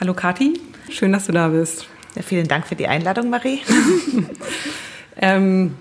[0.00, 0.58] Hallo Kathi,
[0.88, 1.86] schön, dass du da bist.
[2.14, 3.60] Ja, vielen Dank für die Einladung, Marie.
[5.20, 5.74] ähm,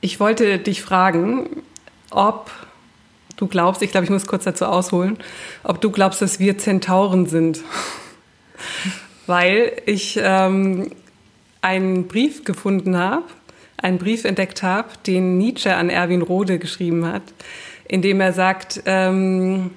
[0.00, 1.62] ich wollte dich fragen,
[2.10, 2.50] ob
[3.36, 5.16] du glaubst, ich glaube, ich muss kurz dazu ausholen,
[5.62, 7.60] ob du glaubst, dass wir Zentauren sind.
[9.28, 10.90] Weil ich ähm,
[11.62, 13.26] einen Brief gefunden habe,
[13.76, 17.22] einen Brief entdeckt habe, den Nietzsche an Erwin Rode geschrieben hat,
[17.86, 19.70] in dem er sagt, ähm,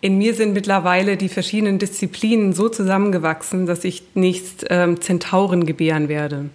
[0.00, 6.08] in mir sind mittlerweile die verschiedenen Disziplinen so zusammengewachsen, dass ich nächst ähm, Zentauren gebären
[6.08, 6.46] werde.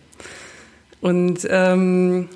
[1.01, 2.29] Und ähm,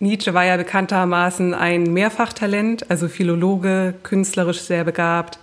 [0.00, 5.38] Nietzsche war ja bekanntermaßen ein Mehrfachtalent, also Philologe, künstlerisch sehr begabt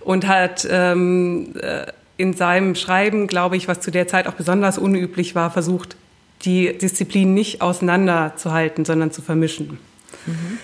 [0.00, 4.78] und hat ähm, äh, in seinem Schreiben, glaube ich, was zu der Zeit auch besonders
[4.78, 5.96] unüblich war, versucht,
[6.42, 9.78] die Disziplinen nicht auseinanderzuhalten, sondern zu vermischen.
[10.26, 10.58] Mhm.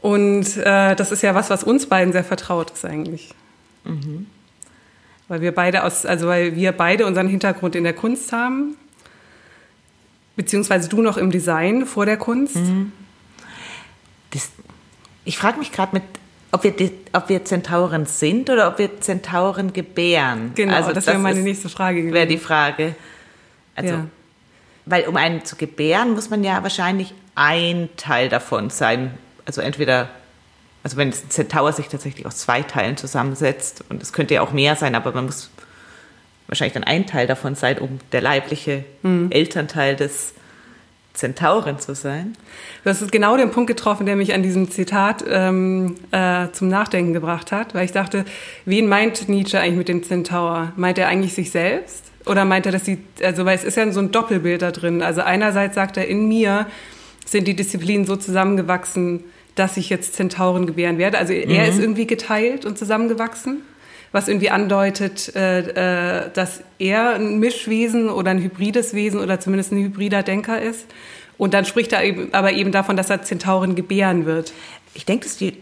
[0.00, 3.34] Und äh, das ist ja was, was uns beiden sehr vertraut ist eigentlich.
[3.84, 4.26] Mhm.
[5.26, 8.76] Weil wir beide aus, also weil wir beide unseren Hintergrund in der Kunst haben,
[10.36, 12.56] beziehungsweise du noch im Design vor der Kunst.
[12.56, 12.92] Mhm.
[14.30, 14.50] Das,
[15.24, 16.04] ich frage mich gerade mit,
[16.52, 16.72] ob wir,
[17.12, 20.52] ob wir Zentauren sind oder ob wir Zentauren gebären.
[20.54, 22.12] Genau, also das wäre meine nächste Frage.
[22.12, 22.94] Wäre die Frage.
[23.74, 24.06] Also, ja.
[24.86, 29.12] weil um einen zu gebären, muss man ja wahrscheinlich ein Teil davon sein,
[29.48, 30.10] also entweder,
[30.82, 34.52] also wenn ein Centaur sich tatsächlich aus zwei Teilen zusammensetzt, und es könnte ja auch
[34.52, 35.50] mehr sein, aber man muss
[36.46, 39.30] wahrscheinlich dann ein Teil davon sein, um der leibliche mhm.
[39.30, 40.34] Elternteil des
[41.14, 42.34] Zentauren zu sein.
[42.84, 47.14] Du hast genau den Punkt getroffen, der mich an diesem Zitat ähm, äh, zum Nachdenken
[47.14, 48.26] gebracht hat, weil ich dachte,
[48.66, 50.72] wen meint Nietzsche eigentlich mit dem Zentaur?
[50.76, 52.04] Meint er eigentlich sich selbst?
[52.26, 55.02] Oder meint er, dass sie, also weil es ist ja so ein Doppelbild da drin.
[55.02, 56.66] Also einerseits sagt er, in mir
[57.30, 59.24] sind die Disziplinen so zusammengewachsen,
[59.58, 61.18] dass ich jetzt Zentauren gebären werde.
[61.18, 61.70] Also er mhm.
[61.70, 63.62] ist irgendwie geteilt und zusammengewachsen,
[64.12, 69.72] was irgendwie andeutet, äh, äh, dass er ein Mischwesen oder ein hybrides Wesen oder zumindest
[69.72, 70.86] ein hybrider Denker ist.
[71.36, 74.52] Und dann spricht er eben, aber eben davon, dass er Zentauren gebären wird.
[74.94, 75.54] Ich denke, dass die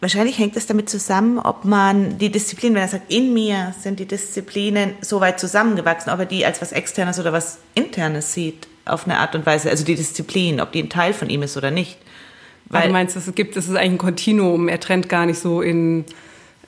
[0.00, 4.00] Wahrscheinlich hängt es damit zusammen, ob man die Disziplinen, wenn er sagt, in mir sind
[4.00, 8.66] die Disziplinen so weit zusammengewachsen, ob er die als was Externes oder was Internes sieht,
[8.86, 9.68] auf eine Art und Weise.
[9.68, 11.98] Also die Disziplin, ob die ein Teil von ihm ist oder nicht.
[12.70, 14.68] Weil du meinst, es gibt, es ist eigentlich ein Kontinuum.
[14.68, 16.04] Er trennt gar nicht so in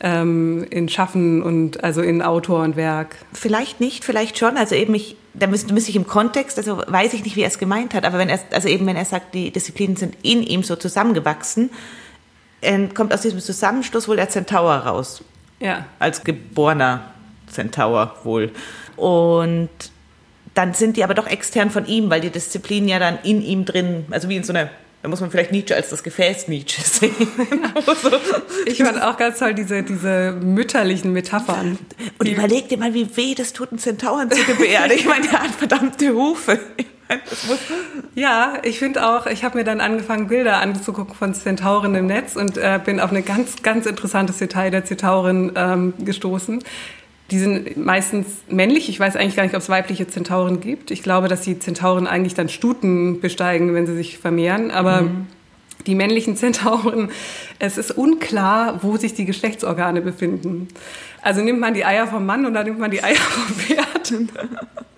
[0.02, 3.16] ähm, in Schaffen und also in Autor und Werk.
[3.32, 4.56] Vielleicht nicht, vielleicht schon.
[4.56, 7.48] Also eben ich, da müsste, müsste ich im Kontext, also weiß ich nicht, wie er
[7.48, 8.04] es gemeint hat.
[8.04, 11.70] Aber wenn er, also eben wenn er sagt, die Disziplinen sind in ihm so zusammengewachsen,
[12.62, 15.22] äh, kommt aus diesem Zusammenstoß wohl der Zentaur raus.
[15.60, 15.86] Ja.
[16.00, 17.12] Als geborener
[17.46, 18.50] Zentaur wohl.
[18.96, 19.70] Und
[20.54, 23.64] dann sind die aber doch extern von ihm, weil die Disziplinen ja dann in ihm
[23.64, 24.68] drin, also wie in so einer
[25.02, 27.14] da muss man vielleicht Nietzsche als das Gefäß Nietzsche sehen.
[28.66, 31.76] ich fand auch ganz toll diese, diese mütterlichen Metaphern.
[32.18, 34.92] Und überleg dir mal, wie weh das tut, einen Zentauren zu gebären.
[34.92, 36.60] Ich meine, der hat verdammte Hufe.
[38.14, 42.36] Ja, ich finde auch, ich habe mir dann angefangen, Bilder anzugucken von Zentauren im Netz
[42.36, 46.62] und äh, bin auf ein ganz, ganz interessantes Detail der Zentauren ähm, gestoßen.
[47.32, 48.90] Die sind meistens männlich.
[48.90, 50.90] Ich weiß eigentlich gar nicht, ob es weibliche Zentauren gibt.
[50.90, 54.70] Ich glaube, dass die Zentauren eigentlich dann Stuten besteigen, wenn sie sich vermehren.
[54.70, 55.26] Aber mhm.
[55.86, 57.10] die männlichen Zentauren,
[57.58, 60.68] es ist unklar, wo sich die Geschlechtsorgane befinden.
[61.22, 64.12] Also nimmt man die Eier vom Mann oder nimmt man die Eier vom Pferd?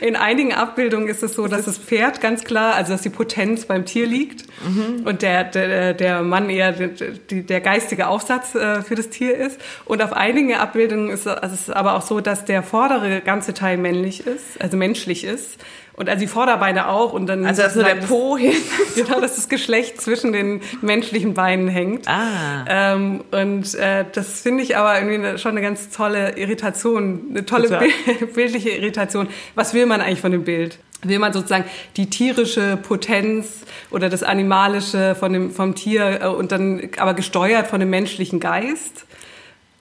[0.00, 3.64] In einigen Abbildungen ist es so, dass das Pferd ganz klar, also dass die Potenz
[3.64, 5.06] beim Tier liegt mhm.
[5.06, 6.88] und der, der, der Mann eher der,
[7.30, 9.60] der geistige Aufsatz äh, für das Tier ist.
[9.84, 14.26] Und auf einigen Abbildungen ist es aber auch so, dass der vordere ganze Teil männlich
[14.26, 15.58] ist, also menschlich ist
[15.98, 18.54] und also die Vorderbeine auch und dann also dass nur der Po hin
[18.94, 22.06] genau dass das Geschlecht zwischen den menschlichen Beinen hängt.
[22.06, 22.64] Ah.
[22.68, 27.80] Ähm, und äh, das finde ich aber irgendwie schon eine ganz tolle Irritation eine tolle
[28.34, 29.28] bildliche Irritation.
[29.56, 30.78] Was will man eigentlich von dem Bild?
[31.02, 31.64] Will man sozusagen
[31.96, 37.66] die tierische Potenz oder das animalische von dem vom Tier äh, und dann aber gesteuert
[37.66, 39.04] von dem menschlichen Geist?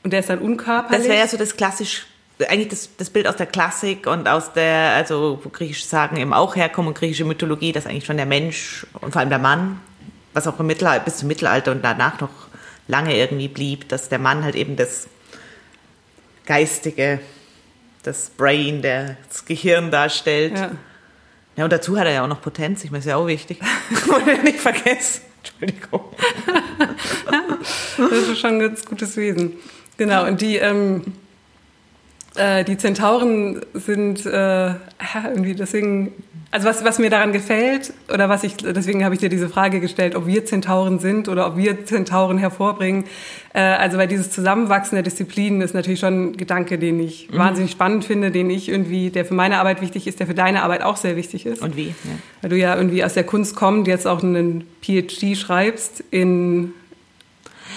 [0.03, 2.07] Und der ist dann unkörperlich das wäre ja so das klassisch
[2.45, 6.33] eigentlich das, das Bild aus der Klassik und aus der, also wo griechische Sagen eben
[6.33, 9.79] auch herkommen und griechische Mythologie, dass eigentlich schon der Mensch und vor allem der Mann,
[10.33, 12.29] was auch im Mittelalter, bis zum Mittelalter und danach noch
[12.87, 15.07] lange irgendwie blieb, dass der Mann halt eben das
[16.45, 17.19] Geistige,
[18.03, 20.55] das Brain, das Gehirn darstellt.
[20.55, 20.71] Ja.
[21.57, 23.59] ja, und dazu hat er ja auch noch Potenz, ich meine, ist ja auch wichtig.
[24.05, 25.21] Wollte nicht vergessen.
[25.43, 26.13] Entschuldigung.
[27.97, 29.53] das ist schon ein ganz gutes Wesen.
[29.97, 31.13] Genau, und die, ähm,
[32.37, 34.73] äh, die Zentauren sind äh,
[35.33, 36.13] irgendwie deswegen
[36.49, 39.81] Also was, was mir daran gefällt, oder was ich, deswegen habe ich dir diese Frage
[39.81, 43.03] gestellt, ob wir Zentauren sind oder ob wir Zentauren hervorbringen.
[43.53, 47.37] Äh, also weil dieses Zusammenwachsen der Disziplinen ist natürlich schon ein Gedanke, den ich mhm.
[47.37, 50.63] wahnsinnig spannend finde, den ich irgendwie, der für meine Arbeit wichtig ist, der für deine
[50.63, 51.61] Arbeit auch sehr wichtig ist.
[51.61, 51.87] Und wie?
[51.87, 51.93] Ja.
[52.41, 56.73] Weil du ja irgendwie aus der Kunst kommst, jetzt auch einen PhD schreibst in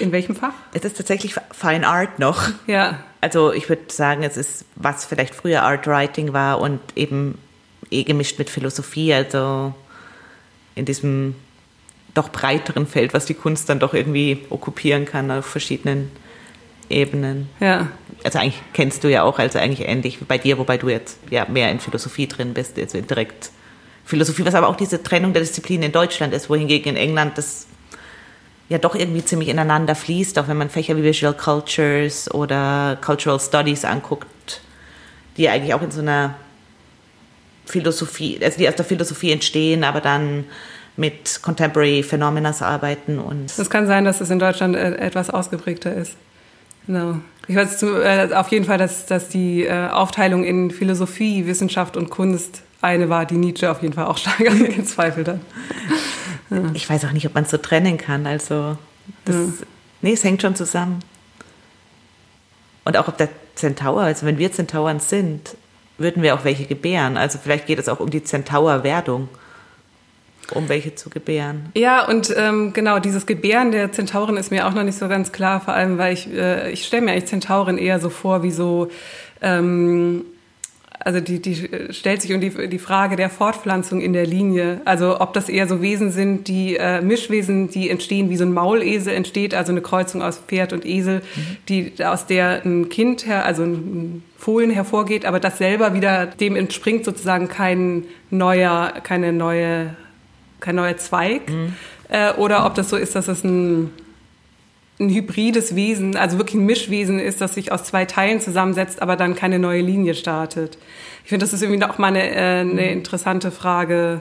[0.01, 0.55] in welchem Fach?
[0.73, 2.49] Es ist tatsächlich Fine Art noch.
[2.67, 3.05] Ja.
[3.21, 7.39] Also ich würde sagen, es ist, was vielleicht früher Art Writing war und eben
[7.91, 9.75] eh gemischt mit Philosophie, also
[10.75, 11.35] in diesem
[12.15, 16.11] doch breiteren Feld, was die Kunst dann doch irgendwie okkupieren kann auf verschiedenen
[16.89, 17.49] Ebenen.
[17.61, 17.89] Ja.
[18.25, 21.19] Also eigentlich kennst du ja auch, also eigentlich ähnlich wie bei dir, wobei du jetzt
[21.31, 23.51] ja mehr in Philosophie drin bist, also direkt
[24.05, 27.67] Philosophie, was aber auch diese Trennung der Disziplinen in Deutschland ist, wohingegen in England das
[28.71, 33.39] ja doch irgendwie ziemlich ineinander fließt, auch wenn man Fächer wie Visual Cultures oder Cultural
[33.39, 34.63] Studies anguckt,
[35.37, 36.37] die eigentlich auch in so einer
[37.67, 40.45] Philosophie, also die aus der Philosophie entstehen, aber dann
[40.97, 43.59] mit Contemporary Phenomena arbeiten und.
[43.59, 46.15] Es kann sein, dass es in Deutschland äh, etwas ausgeprägter ist.
[46.87, 47.17] Genau.
[47.49, 52.09] Ich weiß äh, auf jeden Fall, dass, dass die äh, Aufteilung in Philosophie, Wissenschaft und
[52.09, 54.39] Kunst eine war, die Nietzsche auf jeden Fall auch stark
[54.77, 55.41] gezweifelt hat.
[56.51, 56.71] Ja.
[56.75, 58.27] Ich weiß auch nicht, ob man es so trennen kann.
[58.27, 58.77] Also,
[59.25, 59.67] das, ja.
[60.03, 61.01] nee, es hängt schon zusammen.
[62.85, 65.57] Und auch ob der Zentaur, also wenn wir Zentauren sind,
[65.99, 67.17] würden wir auch welche gebären.
[67.17, 69.29] Also vielleicht geht es auch um die Zentaurwerdung,
[70.53, 71.71] um welche zu gebären.
[71.77, 75.31] Ja, und ähm, genau, dieses Gebären der Zentauren ist mir auch noch nicht so ganz
[75.31, 78.51] klar, vor allem, weil ich, äh, ich stelle mir eigentlich Zentauren eher so vor wie
[78.51, 78.91] so
[79.43, 80.25] ähm,
[81.03, 84.83] also die, die stellt sich um die, die Frage der Fortpflanzung in der Linie.
[84.85, 88.53] Also ob das eher so Wesen sind, die äh, Mischwesen, die entstehen, wie so ein
[88.53, 91.57] Maulesel entsteht, also eine Kreuzung aus Pferd und Esel, mhm.
[91.71, 96.55] die aus der ein Kind her, also ein Fohlen hervorgeht, aber das selber wieder dem
[96.55, 99.97] entspringt sozusagen kein neuer, keine neue,
[100.61, 101.49] kein neuer Zweig.
[101.49, 101.75] Mhm.
[102.11, 103.91] Äh, oder ob das so ist, dass es ein
[105.01, 109.17] ein hybrides Wesen, also wirklich ein Mischwesen ist, das sich aus zwei Teilen zusammensetzt, aber
[109.17, 110.77] dann keine neue Linie startet.
[111.25, 114.21] Ich finde, das ist irgendwie auch mal eine, äh, eine interessante Frage.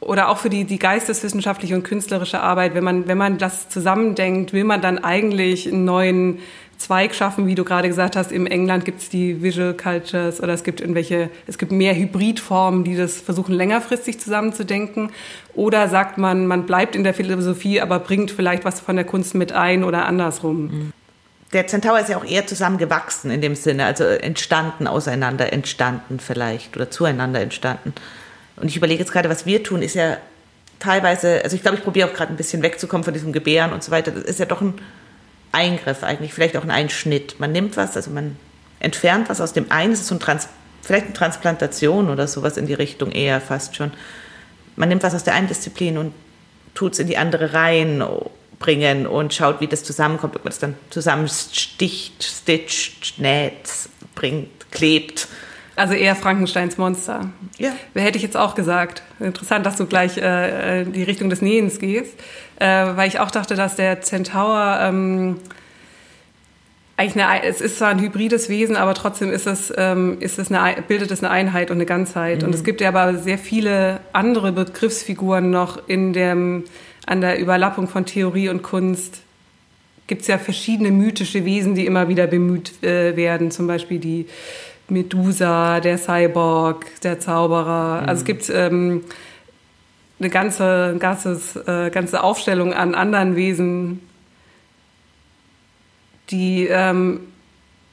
[0.00, 4.52] Oder auch für die, die geisteswissenschaftliche und künstlerische Arbeit, wenn man, wenn man das zusammendenkt,
[4.52, 6.38] will man dann eigentlich einen neuen
[6.80, 10.54] Zweig schaffen, wie du gerade gesagt hast, im England gibt es die Visual Cultures oder
[10.54, 15.12] es gibt irgendwelche, es gibt mehr Hybridformen, die das versuchen längerfristig zusammenzudenken.
[15.52, 19.34] Oder sagt man, man bleibt in der Philosophie, aber bringt vielleicht was von der Kunst
[19.34, 20.62] mit ein oder andersrum.
[20.62, 20.92] Mhm.
[21.52, 26.76] Der Zentaur ist ja auch eher zusammengewachsen in dem Sinne, also entstanden, auseinander entstanden vielleicht
[26.76, 27.92] oder zueinander entstanden.
[28.56, 30.16] Und ich überlege jetzt gerade, was wir tun, ist ja
[30.78, 33.84] teilweise, also ich glaube, ich probiere auch gerade ein bisschen wegzukommen von diesem Gebären und
[33.84, 34.12] so weiter.
[34.12, 34.74] Das ist ja doch ein
[35.52, 37.40] Eingriff eigentlich, vielleicht auch ein Einschnitt.
[37.40, 38.36] Man nimmt was, also man
[38.78, 40.48] entfernt was aus dem einen, es ist so ein Trans
[40.82, 43.92] vielleicht eine Transplantation oder sowas in die Richtung eher fast schon.
[44.76, 46.14] Man nimmt was aus der einen Disziplin und
[46.74, 50.74] tut es in die andere reinbringen und schaut, wie das zusammenkommt, ob man es dann
[50.90, 53.68] zusammensticht, stitcht, näht,
[54.14, 55.28] bringt, klebt.
[55.80, 57.30] Also eher Frankensteins Monster.
[57.56, 57.72] Ja.
[57.94, 59.02] Wer hätte ich jetzt auch gesagt.
[59.18, 62.12] Interessant, dass du gleich äh, in die Richtung des Nähens gehst,
[62.58, 65.38] äh, weil ich auch dachte, dass der Zentaur ähm,
[66.98, 70.52] eigentlich eine, es ist zwar ein hybrides Wesen, aber trotzdem ist es, ähm, ist es
[70.52, 72.42] eine, bildet es eine Einheit und eine Ganzheit.
[72.42, 72.48] Mhm.
[72.48, 76.64] Und es gibt ja aber sehr viele andere Begriffsfiguren noch in dem,
[77.06, 79.22] an der Überlappung von Theorie und Kunst.
[80.08, 84.26] Gibt es ja verschiedene mythische Wesen, die immer wieder bemüht äh, werden, zum Beispiel die
[84.90, 88.02] Medusa, der Cyborg, der Zauberer.
[88.02, 88.08] Mhm.
[88.08, 89.04] Also es gibt ähm,
[90.18, 94.00] eine ganze, ganzes, äh, ganze Aufstellung an anderen Wesen,
[96.30, 97.20] die ähm,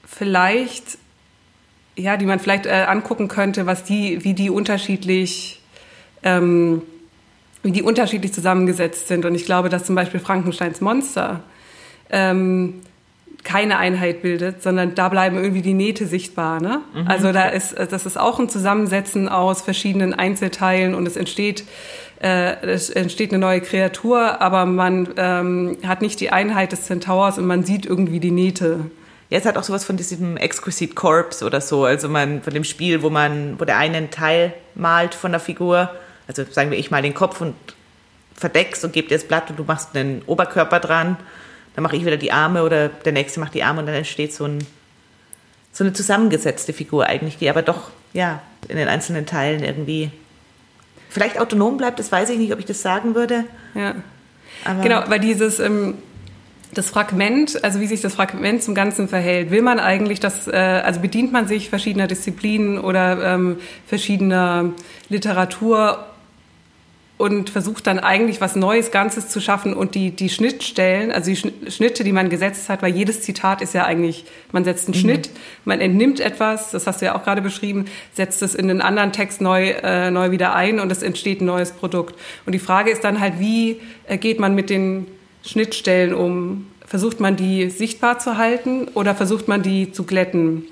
[0.06, 0.98] vielleicht,
[1.96, 5.62] ja, die man vielleicht äh, angucken könnte, was die, wie die unterschiedlich,
[6.24, 6.82] ähm,
[7.64, 9.26] wie die unterschiedlich zusammengesetzt sind.
[9.26, 11.42] Und ich glaube, dass zum Beispiel Frankensteins Monster
[12.10, 12.82] ähm,
[13.48, 16.62] keine Einheit bildet, sondern da bleiben irgendwie die Nähte sichtbar.
[16.62, 16.82] Ne?
[16.94, 17.08] Mhm.
[17.08, 21.64] Also da ist, das ist auch ein Zusammensetzen aus verschiedenen Einzelteilen und es entsteht,
[22.22, 27.38] äh, es entsteht eine neue Kreatur, aber man ähm, hat nicht die Einheit des Centaurs
[27.38, 28.92] und man sieht irgendwie die Nähte.
[29.30, 32.66] Ja, es hat auch sowas von diesem Exquisite Corpse oder so, also man von dem
[32.66, 35.90] Spiel, wo man, wo der eine einen Teil malt von der Figur,
[36.28, 37.56] also sagen wir, ich mal den Kopf und
[38.36, 41.16] verdeckst und gebe dir das Blatt und du machst einen Oberkörper dran
[41.78, 44.34] dann mache ich wieder die Arme oder der nächste macht die Arme und dann entsteht
[44.34, 44.66] so, ein,
[45.72, 50.10] so eine zusammengesetzte Figur eigentlich, die aber doch ja in den einzelnen Teilen irgendwie
[51.08, 53.44] vielleicht autonom bleibt, das weiß ich nicht, ob ich das sagen würde.
[53.76, 53.94] Ja.
[54.66, 56.00] Aber genau, weil dieses, ähm,
[56.74, 59.52] das Fragment, also wie sich das Fragment zum Ganzen verhält.
[59.52, 64.72] Will man eigentlich das, äh, also bedient man sich verschiedener Disziplinen oder ähm, verschiedener
[65.10, 66.08] Literatur
[67.18, 71.72] und versucht dann eigentlich was Neues, Ganzes zu schaffen und die, die Schnittstellen, also die
[71.72, 75.02] Schnitte, die man gesetzt hat, weil jedes Zitat ist ja eigentlich, man setzt einen mhm.
[75.02, 75.30] Schnitt,
[75.66, 79.14] man entnimmt etwas, das hast du ja auch gerade beschrieben, setzt es in einen anderen
[79.14, 82.16] Text neu, äh, neu wieder ein und es entsteht ein neues Produkt.
[82.46, 85.08] Und die Frage ist dann halt, wie äh, geht man mit den
[85.44, 86.68] Schnittstellen um?
[86.86, 90.66] Versucht man die sichtbar zu halten oder versucht man die zu glätten?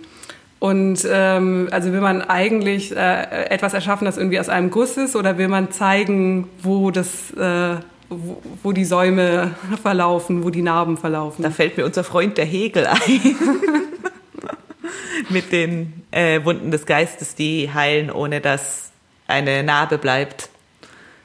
[0.59, 5.15] Und ähm, also will man eigentlich äh, etwas erschaffen, das irgendwie aus einem Guss ist,
[5.15, 7.75] oder will man zeigen, wo das, äh,
[8.09, 11.43] wo, wo, die Säume verlaufen, wo die Narben verlaufen?
[11.43, 12.99] Da fällt mir unser Freund der Hegel ein.
[15.29, 18.91] Mit den äh, Wunden des Geistes, die heilen, ohne dass
[19.27, 20.49] eine Narbe bleibt.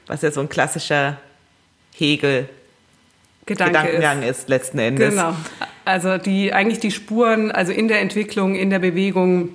[0.07, 1.17] Was ja so ein klassischer
[1.95, 2.49] Hegel
[3.45, 4.39] Gedanke Gedankengang ist.
[4.39, 5.11] ist letzten Endes.
[5.11, 5.35] Genau.
[5.85, 9.49] Also die eigentlich die Spuren, also in der Entwicklung, in der Bewegung,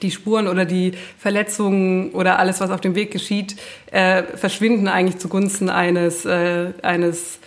[0.00, 3.56] die Spuren oder die Verletzungen oder alles, was auf dem Weg geschieht,
[3.90, 7.38] äh, verschwinden eigentlich zugunsten eines äh, eines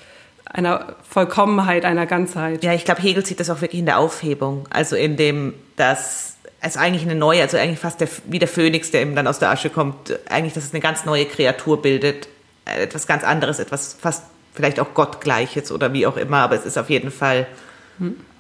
[0.46, 2.64] einer Vollkommenheit, einer Ganzheit.
[2.64, 6.38] Ja, ich glaube, Hegel sieht das auch wirklich in der Aufhebung, also in dem, dass
[6.62, 9.40] es eigentlich eine neue, also eigentlich fast der, wie der Phönix, der eben dann aus
[9.40, 12.30] der Asche kommt, eigentlich, dass es eine ganz neue Kreatur bildet,
[12.66, 16.78] etwas ganz anderes, etwas fast vielleicht auch Gottgleiches oder wie auch immer, aber es ist
[16.78, 17.46] auf jeden Fall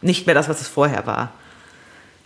[0.01, 1.31] nicht mehr das, was es vorher war.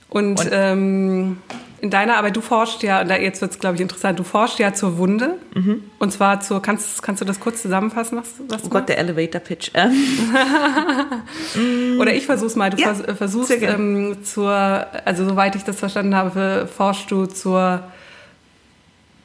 [0.09, 1.38] Und, und ähm,
[1.81, 4.59] in deiner Arbeit, du forschst ja, und jetzt wird es, glaube ich, interessant, du forschst
[4.59, 5.38] ja zur Wunde.
[5.53, 5.83] Mhm.
[6.00, 8.17] Und zwar zur, kannst, kannst du das kurz zusammenfassen?
[8.17, 9.71] Was, was oh Gott, der Elevator-Pitch.
[9.75, 9.93] Ähm.
[12.00, 12.69] Oder ich versuch's mal.
[12.71, 14.51] Du ja, vers versuchst ähm, zur,
[15.05, 17.83] also soweit ich das verstanden habe, forschst du zur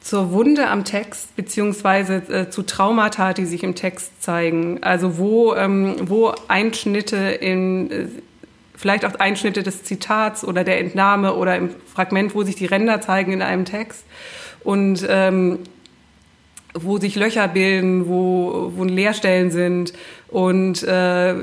[0.05, 4.83] zur Wunde am Text beziehungsweise äh, zu Traumata, die sich im Text zeigen.
[4.83, 8.07] Also wo, ähm, wo Einschnitte in äh,
[8.75, 13.01] vielleicht auch Einschnitte des Zitats oder der Entnahme oder im Fragment, wo sich die Ränder
[13.01, 14.05] zeigen in einem Text
[14.63, 15.57] und ähm,
[16.75, 19.93] wo sich Löcher bilden, wo, wo Leerstellen sind
[20.27, 21.33] und äh,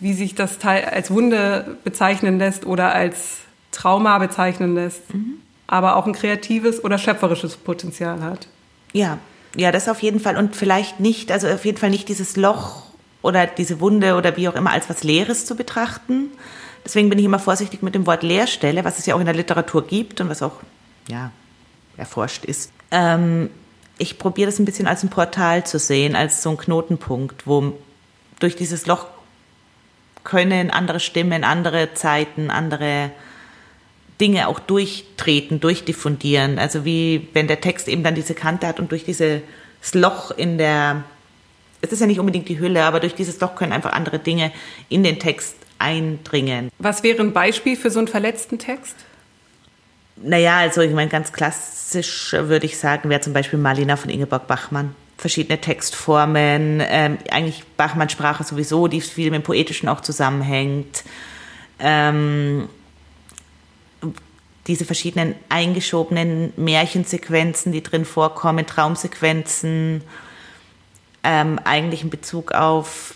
[0.00, 3.38] wie sich das Teil als Wunde bezeichnen lässt oder als
[3.70, 5.14] Trauma bezeichnen lässt.
[5.14, 8.48] Mhm aber auch ein kreatives oder schöpferisches Potenzial hat.
[8.92, 9.18] Ja,
[9.54, 10.36] ja, das auf jeden Fall.
[10.36, 12.82] Und vielleicht nicht, also auf jeden Fall nicht dieses Loch
[13.22, 16.30] oder diese Wunde oder wie auch immer als was Leeres zu betrachten.
[16.84, 19.34] Deswegen bin ich immer vorsichtig mit dem Wort Leerstelle, was es ja auch in der
[19.34, 20.54] Literatur gibt und was auch,
[21.08, 21.30] ja,
[21.96, 22.72] erforscht ist.
[22.90, 23.50] Ähm,
[23.98, 27.76] ich probiere das ein bisschen als ein Portal zu sehen, als so ein Knotenpunkt, wo
[28.38, 29.06] durch dieses Loch
[30.24, 33.10] können andere Stimmen, andere Zeiten, andere
[34.20, 36.58] Dinge auch durchtreten, durchdiffundieren.
[36.58, 39.42] Also wie wenn der Text eben dann diese Kante hat und durch dieses
[39.92, 41.04] Loch in der,
[41.80, 44.52] es ist ja nicht unbedingt die Hülle, aber durch dieses Loch können einfach andere Dinge
[44.88, 46.70] in den Text eindringen.
[46.78, 48.96] Was wäre ein Beispiel für so einen verletzten Text?
[50.16, 54.48] Naja, also ich meine, ganz klassisch würde ich sagen, wäre zum Beispiel Marlina von Ingeborg
[54.48, 54.96] Bachmann.
[55.16, 61.04] Verschiedene Textformen, ähm, eigentlich Bachmanns Sprache sowieso, die viel mit dem Poetischen auch zusammenhängt.
[61.80, 62.68] Ähm,
[64.68, 70.02] diese verschiedenen eingeschobenen Märchensequenzen, die drin vorkommen, Traumsequenzen,
[71.24, 73.14] ähm, eigentlich in Bezug auf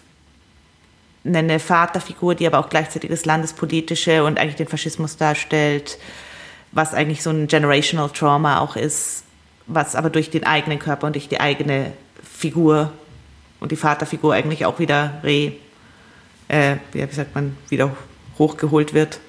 [1.25, 5.99] eine Vaterfigur, die aber auch gleichzeitig das Landespolitische und eigentlich den Faschismus darstellt,
[6.73, 9.23] was eigentlich so ein generational Trauma auch ist,
[9.66, 11.92] was aber durch den eigenen Körper und durch die eigene
[12.25, 12.92] Figur
[13.61, 15.52] und die Vaterfigur eigentlich auch wieder re,
[16.49, 17.94] äh, wie sagt man, wieder
[18.38, 19.21] hochgeholt wird.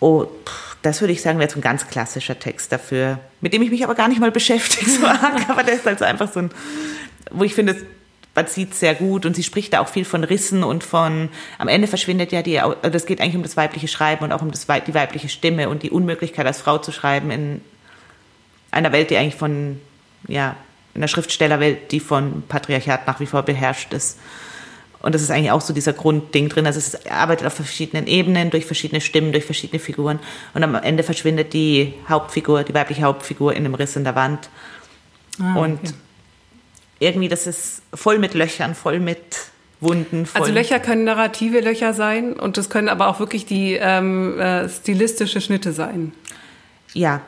[0.00, 3.70] Pff das würde ich sagen, wäre so ein ganz klassischer Text dafür, mit dem ich
[3.70, 6.40] mich aber gar nicht mal beschäftige, so arg, aber der ist halt so einfach so
[6.40, 6.50] ein,
[7.30, 7.74] wo ich finde,
[8.34, 11.68] man sieht sehr gut und sie spricht da auch viel von Rissen und von, am
[11.68, 14.66] Ende verschwindet ja die, das geht eigentlich um das weibliche Schreiben und auch um das,
[14.86, 17.62] die weibliche Stimme und die Unmöglichkeit als Frau zu schreiben in
[18.70, 19.80] einer Welt, die eigentlich von,
[20.28, 20.56] ja,
[20.94, 24.18] in einer Schriftstellerwelt, die von Patriarchat nach wie vor beherrscht ist.
[25.04, 26.64] Und das ist eigentlich auch so dieser Grundding drin.
[26.64, 30.18] Also es arbeitet auf verschiedenen Ebenen, durch verschiedene Stimmen, durch verschiedene Figuren.
[30.54, 34.48] Und am Ende verschwindet die Hauptfigur, die weibliche Hauptfigur in einem Riss in der Wand.
[35.38, 35.92] Ah, und okay.
[37.00, 39.18] irgendwie, das ist voll mit Löchern, voll mit
[39.82, 40.24] Wunden.
[40.24, 44.40] Voll also Löcher können narrative Löcher sein und das können aber auch wirklich die ähm,
[44.40, 46.14] äh, stilistische Schnitte sein.
[46.94, 47.20] Ja,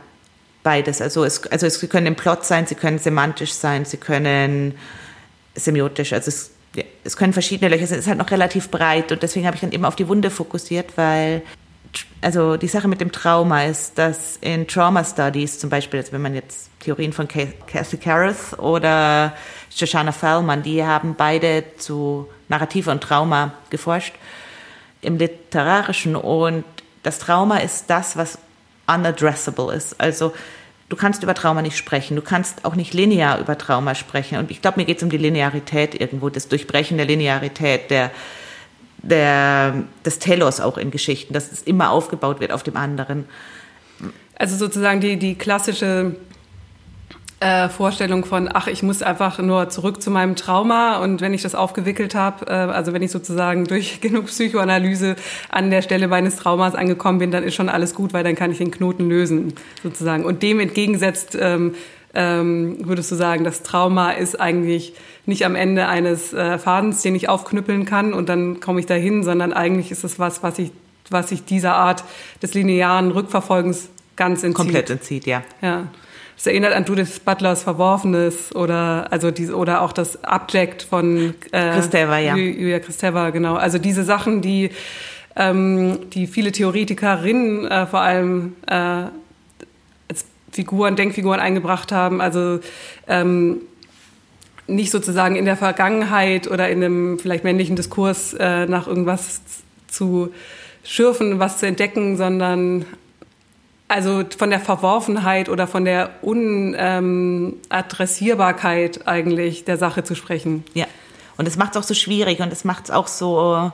[0.62, 1.02] beides.
[1.02, 4.78] Also es, also es können im Plot sein, sie können semantisch sein, sie können
[5.54, 6.14] semiotisch.
[6.14, 6.52] Also es
[7.04, 9.60] es können verschiedene Löcher sein, es ist halt noch relativ breit und deswegen habe ich
[9.60, 11.42] dann eben auf die Wunde fokussiert, weil
[12.20, 16.22] also die Sache mit dem Trauma ist, dass in Trauma Studies zum Beispiel, also wenn
[16.22, 19.32] man jetzt Theorien von Kathy Kareth oder
[19.74, 24.14] Shoshana Fallman, die haben beide zu Narrative und Trauma geforscht,
[25.02, 26.16] im Literarischen.
[26.16, 26.64] Und
[27.02, 28.38] das Trauma ist das, was
[28.86, 30.00] unaddressable ist.
[30.00, 30.32] Also
[30.88, 34.38] du kannst über Trauma nicht sprechen, du kannst auch nicht linear über Trauma sprechen.
[34.38, 38.10] Und ich glaube, mir geht es um die Linearität irgendwo, das Durchbrechen der Linearität, der,
[38.98, 43.26] der, des Telos auch in Geschichten, dass es immer aufgebaut wird auf dem anderen.
[44.38, 46.16] Also sozusagen die, die klassische
[47.40, 51.42] äh, Vorstellung von, ach, ich muss einfach nur zurück zu meinem Trauma und wenn ich
[51.42, 55.16] das aufgewickelt habe, äh, also wenn ich sozusagen durch genug Psychoanalyse
[55.50, 58.50] an der Stelle meines Traumas angekommen bin, dann ist schon alles gut, weil dann kann
[58.50, 59.52] ich den Knoten lösen,
[59.82, 60.24] sozusagen.
[60.24, 61.74] Und dem entgegensetzt ähm,
[62.14, 64.94] ähm, würdest du sagen, das Trauma ist eigentlich
[65.26, 69.22] nicht am Ende eines äh, Fadens, den ich aufknüppeln kann und dann komme ich dahin,
[69.22, 70.70] sondern eigentlich ist es was, was ich,
[71.10, 72.02] was sich dieser Art
[72.42, 74.56] des linearen Rückverfolgens ganz entzieht.
[74.56, 75.42] Komplett entzieht, ja.
[75.60, 75.88] Ja.
[76.36, 81.70] Das erinnert an Judith Butlers Verworfenes oder also diese oder auch das Abject von äh,
[81.72, 82.36] Christeva, ja.
[82.36, 83.54] Julia Christeva, genau.
[83.54, 84.70] Also diese Sachen, die
[85.36, 88.74] ähm, die viele Theoretikerinnen äh, vor allem äh,
[90.08, 92.20] als Figuren, Denkfiguren eingebracht haben.
[92.20, 92.60] Also
[93.06, 93.60] ähm,
[94.66, 99.42] nicht sozusagen in der Vergangenheit oder in einem vielleicht männlichen Diskurs äh, nach irgendwas
[99.86, 100.32] zu
[100.82, 102.84] schürfen, was zu entdecken, sondern
[103.88, 110.64] also von der Verworfenheit oder von der Unadressierbarkeit ähm, eigentlich der Sache zu sprechen.
[110.74, 110.86] Ja,
[111.36, 113.70] und es macht es auch so schwierig und es macht es auch so,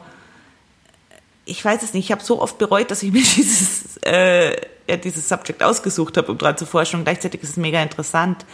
[1.45, 4.57] ich weiß es nicht, ich habe so oft bereut, dass ich mir dieses, äh,
[5.03, 8.45] dieses Subject ausgesucht habe, um dran zu forschen und gleichzeitig ist es mega interessant.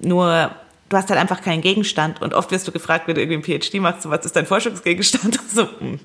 [0.00, 0.50] Nur
[0.88, 3.60] du hast halt einfach keinen Gegenstand und oft wirst du gefragt, wenn du irgendwie ein
[3.60, 5.38] PhD machst, so, was ist dein Forschungsgegenstand?
[5.56, 5.98] So, hm.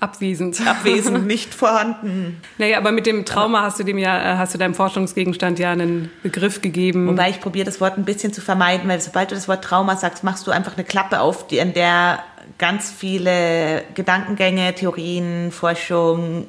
[0.00, 0.60] Abwesend.
[0.66, 2.40] Abwesend, nicht vorhanden.
[2.58, 5.70] Naja, aber mit dem Trauma hast du dem ja, äh, hast du deinem Forschungsgegenstand ja
[5.70, 7.06] einen Begriff gegeben.
[7.06, 9.94] Wobei ich probiere das Wort ein bisschen zu vermeiden, weil sobald du das Wort Trauma
[9.94, 12.24] sagst, machst du einfach eine Klappe auf, die, in der
[12.58, 16.48] ganz viele Gedankengänge, Theorien, Forschung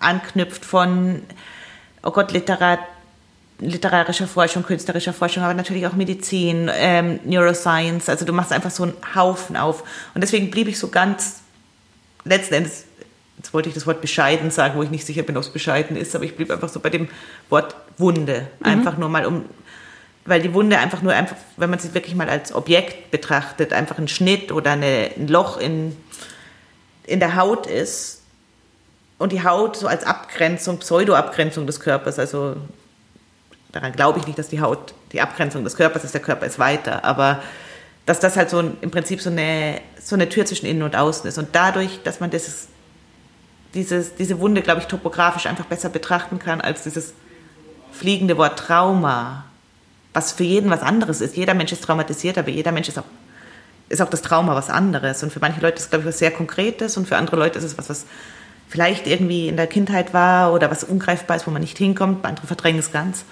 [0.00, 1.22] anknüpft von,
[2.02, 2.84] oh Gott, Literatur,
[3.60, 8.08] literarischer Forschung, künstlerischer Forschung, aber natürlich auch Medizin, ähm, Neuroscience.
[8.08, 9.82] Also du machst einfach so einen Haufen auf.
[10.14, 11.40] Und deswegen blieb ich so ganz,
[12.24, 12.84] letzten Endes,
[13.36, 15.96] jetzt wollte ich das Wort bescheiden sagen, wo ich nicht sicher bin, ob es bescheiden
[15.96, 17.08] ist, aber ich blieb einfach so bei dem
[17.48, 18.48] Wort Wunde.
[18.60, 18.66] Mhm.
[18.66, 19.44] Einfach nur mal um,
[20.24, 23.98] weil die Wunde einfach nur einfach, wenn man sie wirklich mal als Objekt betrachtet, einfach
[23.98, 25.96] ein Schnitt oder eine, ein Loch in,
[27.04, 28.22] in der Haut ist.
[29.18, 32.56] Und die Haut so als Abgrenzung, Pseudo-Abgrenzung des Körpers, also
[33.72, 36.58] daran glaube ich nicht, dass die Haut die Abgrenzung des Körpers ist, der Körper ist
[36.58, 37.42] weiter, aber
[38.06, 40.96] dass das halt so ein, im Prinzip so eine, so eine Tür zwischen innen und
[40.96, 41.38] außen ist.
[41.38, 42.68] Und dadurch, dass man dieses,
[43.74, 47.12] dieses, diese Wunde, glaube ich, topografisch einfach besser betrachten kann als dieses
[47.92, 49.44] fliegende Wort Trauma,
[50.12, 51.36] was für jeden was anderes ist.
[51.36, 53.04] Jeder Mensch ist traumatisiert, aber jeder Mensch ist auch,
[53.88, 55.22] ist auch das Trauma was anderes.
[55.22, 57.58] Und für manche Leute ist es, glaube ich, was sehr Konkretes und für andere Leute
[57.58, 58.06] ist es was, was
[58.68, 62.24] vielleicht irgendwie in der Kindheit war oder was ungreifbar ist, wo man nicht hinkommt.
[62.24, 63.24] Andere verdrängen es ganz.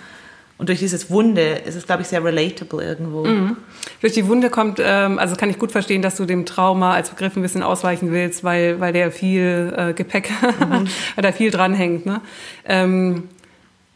[0.59, 3.25] Und durch dieses Wunde ist es, glaube ich, sehr relatable irgendwo.
[3.25, 3.57] Mhm.
[4.01, 7.11] Durch die Wunde kommt, ähm, also kann ich gut verstehen, dass du dem Trauma als
[7.11, 10.89] Begriff ein bisschen ausweichen willst, weil, weil der viel äh, Gepäck, mhm.
[11.15, 12.07] weil da viel dranhängt.
[12.07, 12.21] Ne?
[12.65, 13.29] Ähm,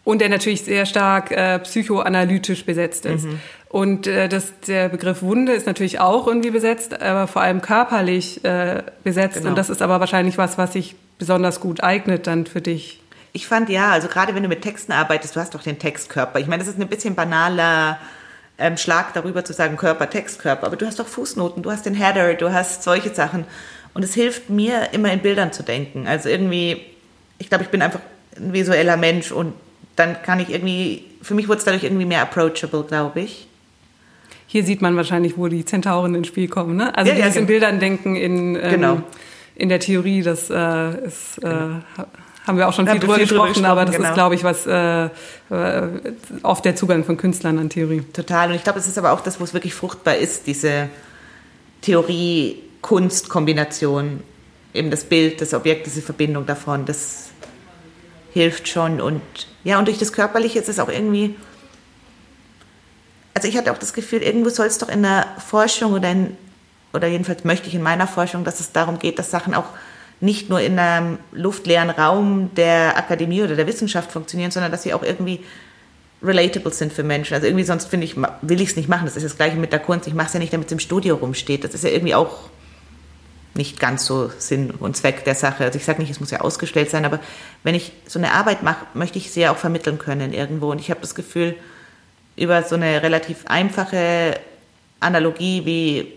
[0.04, 3.26] und der natürlich sehr stark äh, psychoanalytisch besetzt ist.
[3.26, 3.40] Mhm.
[3.68, 8.44] Und äh, das, der Begriff Wunde ist natürlich auch irgendwie besetzt, aber vor allem körperlich
[8.44, 9.38] äh, besetzt.
[9.38, 9.50] Genau.
[9.50, 13.01] Und das ist aber wahrscheinlich was, was sich besonders gut eignet dann für dich.
[13.32, 16.38] Ich fand ja, also gerade wenn du mit Texten arbeitest, du hast doch den Textkörper.
[16.38, 17.98] Ich meine, das ist ein bisschen banaler
[18.58, 21.94] ähm, Schlag darüber zu sagen Körper, Textkörper, aber du hast doch Fußnoten, du hast den
[21.94, 23.44] Header, du hast solche Sachen.
[23.94, 26.06] Und es hilft mir, immer in Bildern zu denken.
[26.06, 26.82] Also irgendwie,
[27.38, 28.00] ich glaube, ich bin einfach
[28.36, 29.54] ein visueller Mensch und
[29.96, 33.46] dann kann ich irgendwie, für mich wurde es dadurch irgendwie mehr approachable, glaube ich.
[34.46, 36.96] Hier sieht man wahrscheinlich, wo die Zentauren ins Spiel kommen, ne?
[36.96, 37.40] Also ja, ja, genau.
[37.40, 39.02] in Bildern denken in, ähm, genau.
[39.54, 41.80] in der Theorie, das äh, ist, äh, genau
[42.46, 44.08] haben wir auch schon viel drüber viel gesprochen, gesprochen, aber das genau.
[44.08, 45.10] ist, glaube ich, was äh, äh,
[46.42, 48.02] oft der Zugang von Künstlern an Theorie.
[48.12, 48.48] Total.
[48.48, 50.88] Und ich glaube, es ist aber auch das, wo es wirklich fruchtbar ist, diese
[51.82, 54.24] Theorie-Kunst-Kombination,
[54.74, 57.30] eben das Bild, das Objekt, diese Verbindung davon, das
[58.32, 59.00] hilft schon.
[59.00, 59.22] Und
[59.62, 61.36] ja, und durch das Körperliche ist es auch irgendwie.
[63.34, 66.36] Also ich hatte auch das Gefühl, irgendwo soll es doch in der Forschung oder in,
[66.92, 69.66] oder jedenfalls möchte ich in meiner Forschung, dass es darum geht, dass Sachen auch
[70.22, 74.94] nicht nur in einem luftleeren Raum der Akademie oder der Wissenschaft funktionieren, sondern dass sie
[74.94, 75.40] auch irgendwie
[76.22, 77.34] relatable sind für Menschen.
[77.34, 79.04] Also irgendwie sonst finde ich, will ich es nicht machen.
[79.04, 80.06] Das ist das Gleiche mit der Kunst.
[80.06, 81.64] Ich mache es ja nicht, damit es im Studio rumsteht.
[81.64, 82.48] Das ist ja irgendwie auch
[83.54, 85.64] nicht ganz so Sinn und Zweck der Sache.
[85.64, 87.18] Also ich sage nicht, es muss ja ausgestellt sein, aber
[87.64, 90.70] wenn ich so eine Arbeit mache, möchte ich sie ja auch vermitteln können irgendwo.
[90.70, 91.56] Und ich habe das Gefühl,
[92.36, 94.38] über so eine relativ einfache
[95.00, 96.12] Analogie wie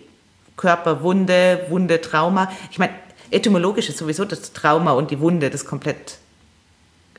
[0.57, 2.51] Körper, Wunde, Wunde, Trauma.
[2.69, 2.93] Ich meine,
[3.31, 6.17] etymologisch ist sowieso das Trauma und die Wunde das komplett,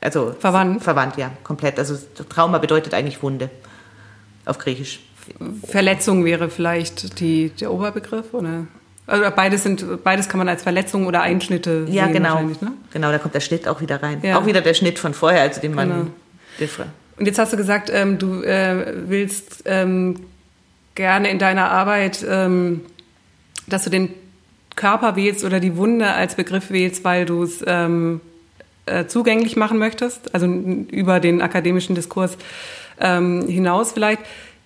[0.01, 0.83] also verwandt.
[0.83, 1.79] Verwandt, ja, komplett.
[1.79, 1.97] Also
[2.29, 3.49] Trauma bedeutet eigentlich Wunde
[4.45, 4.99] auf Griechisch.
[5.67, 8.67] Verletzung wäre vielleicht die, der Oberbegriff, oder?
[9.05, 11.93] Also beides sind, beides kann man als Verletzung oder Einschnitte ja, sehen.
[11.95, 12.41] Ja, genau.
[12.41, 12.73] Ne?
[12.91, 14.19] Genau, da kommt der Schnitt auch wieder rein.
[14.21, 14.37] Ja.
[14.37, 16.11] Auch wieder der Schnitt von vorher, also den man.
[16.59, 16.85] Genau.
[17.17, 20.25] Und jetzt hast du gesagt, ähm, du äh, willst ähm,
[20.95, 22.81] gerne in deiner Arbeit, ähm,
[23.67, 24.09] dass du den
[24.77, 28.21] Körper wählst oder die Wunde als Begriff wählst, weil du es ähm,
[28.85, 32.37] äh, zugänglich machen möchtest, also über den akademischen Diskurs
[33.01, 34.21] ähm, hinaus vielleicht.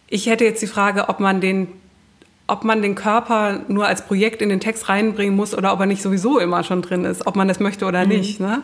[0.08, 1.68] Ich hätte jetzt die Frage, ob man den
[2.48, 5.86] ob man den Körper nur als Projekt in den Text reinbringen muss oder ob er
[5.86, 8.10] nicht sowieso immer schon drin ist, ob man das möchte oder mhm.
[8.10, 8.42] nicht.
[8.42, 8.62] Ne?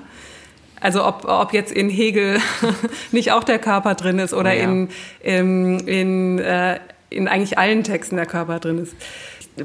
[0.82, 2.40] Also ob, ob jetzt in Hegel
[3.14, 4.64] nicht auch der Körper drin ist oder oh ja.
[4.64, 4.90] in,
[5.22, 6.80] in, in, äh,
[7.10, 8.94] in eigentlich allen Texten der Körper drin ist.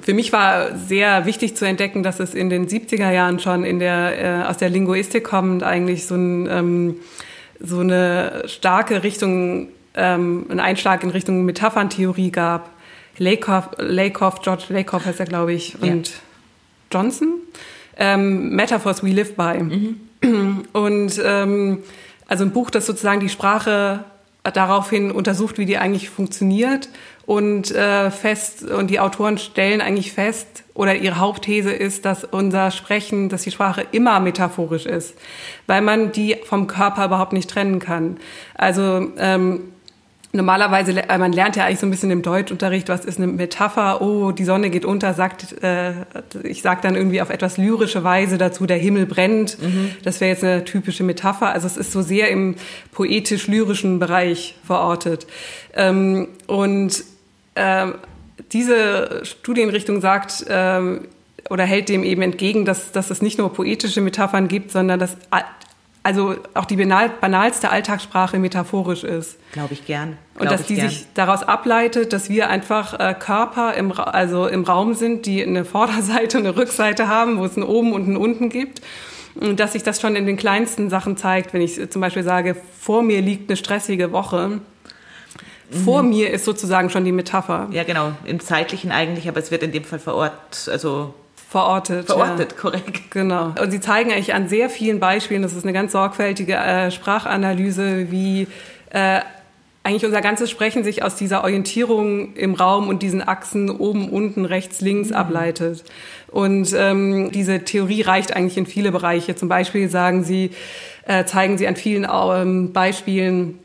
[0.01, 3.79] Für mich war sehr wichtig zu entdecken, dass es in den 70er Jahren schon in
[3.79, 6.97] der, äh, aus der Linguistik kommend eigentlich so, ein, ähm,
[7.61, 12.71] so eine starke Richtung, ähm, einen Einschlag in Richtung Metapherntheorie gab
[13.19, 16.15] Lakoff, Lakoff George Lakoff heißt er, glaube ich, und ja.
[16.91, 17.35] Johnson.
[17.97, 19.63] Ähm, Metaphors We Live By.
[19.63, 20.65] Mhm.
[20.73, 21.79] Und ähm,
[22.27, 24.05] also ein Buch, das sozusagen die Sprache
[24.45, 26.89] daraufhin untersucht, wie die eigentlich funktioniert
[27.27, 32.71] und äh, fest und die Autoren stellen eigentlich fest oder ihre Hauptthese ist, dass unser
[32.71, 35.15] Sprechen, dass die Sprache immer metaphorisch ist,
[35.67, 38.17] weil man die vom Körper überhaupt nicht trennen kann.
[38.55, 39.73] Also ähm,
[40.35, 44.01] Normalerweise, man lernt ja eigentlich so ein bisschen im Deutschunterricht, was ist eine Metapher?
[44.01, 45.93] Oh, die Sonne geht unter, sagt, äh,
[46.43, 49.61] ich sage dann irgendwie auf etwas lyrische Weise dazu, der Himmel brennt.
[49.61, 49.91] Mhm.
[50.05, 51.51] Das wäre jetzt eine typische Metapher.
[51.51, 52.55] Also es ist so sehr im
[52.93, 55.27] poetisch-lyrischen Bereich verortet.
[55.75, 57.05] Ähm, und
[57.55, 57.87] äh,
[58.53, 61.01] diese Studienrichtung sagt, äh,
[61.51, 65.17] oder hält dem eben entgegen, dass, dass es nicht nur poetische Metaphern gibt, sondern dass
[66.05, 69.39] also auch die banalste Alltagssprache metaphorisch ist.
[69.53, 70.19] Glaube ich gern.
[70.35, 70.89] Glaub und dass die gern.
[70.89, 75.65] sich daraus ableitet, dass wir einfach äh, Körper im, also im Raum sind, die eine
[75.65, 78.81] Vorderseite und eine Rückseite haben, wo es ein Oben und ein Unten gibt.
[79.35, 82.55] Und dass sich das schon in den kleinsten Sachen zeigt, wenn ich zum Beispiel sage,
[82.81, 84.61] vor mir liegt eine stressige Woche.
[85.73, 86.11] Vor mhm.
[86.11, 87.69] mir ist sozusagen schon die Metapher.
[87.73, 91.15] Ja, genau, im Zeitlichen eigentlich, aber es wird in dem Fall vor Ort, also
[91.53, 92.07] Verortet.
[92.07, 92.59] Verortet, ja.
[92.59, 93.11] korrekt.
[93.11, 93.53] Genau.
[93.61, 98.11] Und sie zeigen eigentlich an sehr vielen Beispielen, das ist eine ganz sorgfältige äh, Sprachanalyse,
[98.11, 98.49] wie
[98.89, 99.21] äh,
[99.85, 104.47] eigentlich unser ganzes Sprechen sich aus dieser Orientierung im Raum und diesen Achsen oben, unten,
[104.47, 105.17] rechts, links mhm.
[105.17, 105.85] ableitet.
[106.29, 109.35] Und ähm, diese Theorie reicht eigentlich in viele Bereiche.
[109.35, 110.53] Zum Beispiel sagen sie,
[111.07, 113.59] äh, zeigen sie an vielen ähm, Beispielen,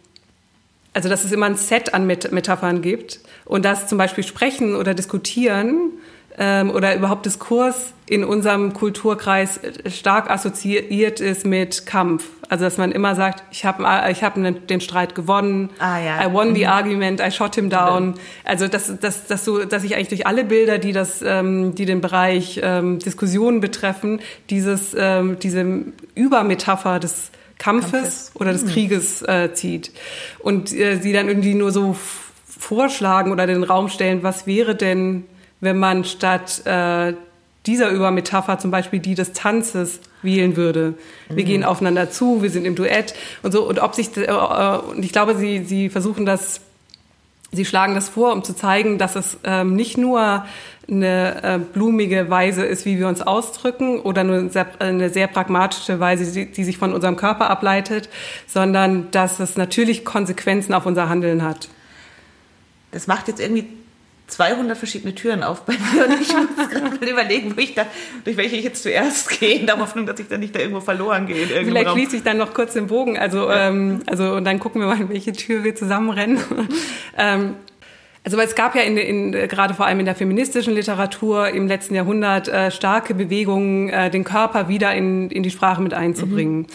[0.97, 4.75] also dass es immer ein Set an Met Metaphern gibt und dass zum Beispiel Sprechen
[4.75, 5.91] oder Diskutieren
[6.39, 12.25] ähm, oder überhaupt Diskurs in unserem Kulturkreis stark assoziiert ist mit Kampf.
[12.49, 16.27] Also dass man immer sagt, ich habe ich hab den Streit gewonnen, ah, ja.
[16.27, 16.71] I won the mhm.
[16.71, 18.15] argument, I shot him down.
[18.43, 21.85] Also dass, dass, dass, so, dass ich eigentlich durch alle Bilder, die, das, ähm, die
[21.85, 25.63] den Bereich ähm, Diskussionen betreffen, dieses, ähm, diese
[26.15, 28.31] Übermetapher des Kampfes, Kampfes.
[28.35, 28.69] oder des mhm.
[28.69, 29.91] Krieges äh, zieht.
[30.39, 31.95] Und äh, sie dann irgendwie nur so
[32.45, 35.25] vorschlagen oder den Raum stellen, was wäre denn
[35.59, 37.13] wenn man statt äh,
[37.65, 40.95] dieser Übermetapher zum Beispiel die des Tanzes wählen würde.
[41.29, 41.47] Wir mhm.
[41.47, 43.67] gehen aufeinander zu, wir sind im Duett und so.
[43.67, 46.61] Und ob sich, äh, und ich glaube, sie, sie versuchen das,
[47.51, 50.45] sie schlagen das vor, um zu zeigen, dass es ähm, nicht nur
[50.89, 55.27] eine äh, blumige Weise ist, wie wir uns ausdrücken oder nur eine sehr, eine sehr
[55.27, 58.09] pragmatische Weise, die, die sich von unserem Körper ableitet,
[58.47, 61.67] sondern dass es natürlich Konsequenzen auf unser Handeln hat.
[62.91, 63.67] Das macht jetzt irgendwie
[64.27, 67.85] 200 verschiedene Türen auf bei mir und ich muss gerade überlegen, wo ich da,
[68.23, 70.81] durch welche ich jetzt zuerst gehe, in der Hoffnung, dass ich dann nicht da irgendwo
[70.81, 71.47] verloren gehe.
[71.47, 73.69] Vielleicht schließe ich dann noch kurz den Bogen, also, ja.
[73.69, 76.39] ähm, also und dann gucken wir mal, in welche Tür wir zusammenrennen.
[77.17, 77.55] ähm,
[78.23, 81.67] also weil es gab ja in, in, gerade vor allem in der feministischen Literatur im
[81.67, 86.59] letzten Jahrhundert äh, starke Bewegungen, äh, den Körper wieder in, in die Sprache mit einzubringen.
[86.59, 86.65] Mhm.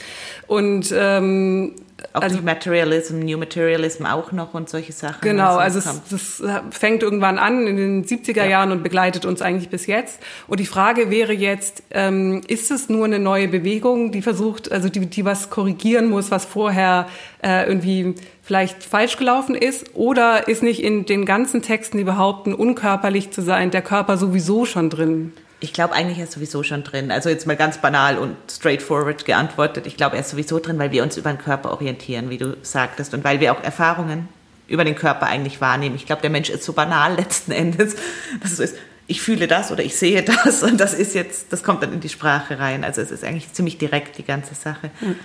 [0.46, 1.74] Und ähm,
[2.12, 5.20] auch also, Materialism, New Materialism auch noch und solche Sachen.
[5.22, 8.44] Genau, also es, das fängt irgendwann an in den 70er ja.
[8.46, 10.20] Jahren und begleitet uns eigentlich bis jetzt.
[10.46, 14.88] Und die Frage wäre jetzt, ähm, ist es nur eine neue Bewegung, die versucht, also
[14.88, 17.06] die, die was korrigieren muss, was vorher
[17.42, 19.94] äh, irgendwie vielleicht falsch gelaufen ist?
[19.94, 24.64] Oder ist nicht in den ganzen Texten, die behaupten, unkörperlich zu sein, der Körper sowieso
[24.64, 25.32] schon drin?
[25.62, 27.12] Ich glaube, eigentlich ist er sowieso schon drin.
[27.12, 29.86] Also jetzt mal ganz banal und straightforward geantwortet.
[29.86, 32.56] Ich glaube, er ist sowieso drin, weil wir uns über den Körper orientieren, wie du
[32.62, 34.28] sagtest, und weil wir auch Erfahrungen
[34.66, 35.94] über den Körper eigentlich wahrnehmen.
[35.94, 37.94] Ich glaube, der Mensch ist so banal letzten Endes,
[38.40, 38.76] dass es so ist.
[39.06, 42.00] ich fühle das oder ich sehe das und das ist jetzt, das kommt dann in
[42.00, 42.82] die Sprache rein.
[42.82, 44.90] Also es ist eigentlich ziemlich direkt die ganze Sache.
[45.00, 45.16] Mhm.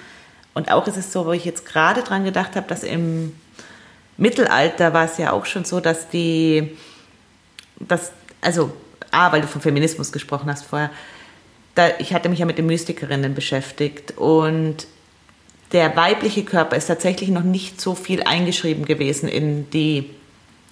[0.54, 3.36] Und auch ist es so, wo ich jetzt gerade dran gedacht habe, dass im
[4.18, 6.78] Mittelalter war es ja auch schon so, dass die,
[7.80, 8.72] dass, also,
[9.12, 10.90] A, weil du vom Feminismus gesprochen hast vorher,
[11.76, 14.88] da, ich hatte mich ja mit den Mystikerinnen beschäftigt und
[15.72, 20.10] der weibliche Körper ist tatsächlich noch nicht so viel eingeschrieben gewesen in die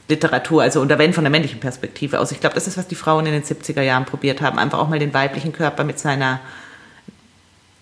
[0.08, 2.32] Literatur, also unter wenn von der männlichen Perspektive aus.
[2.32, 4.88] Ich glaube, das ist, was die Frauen in den 70er Jahren probiert haben, einfach auch
[4.88, 6.39] mal den weiblichen Körper mit seiner,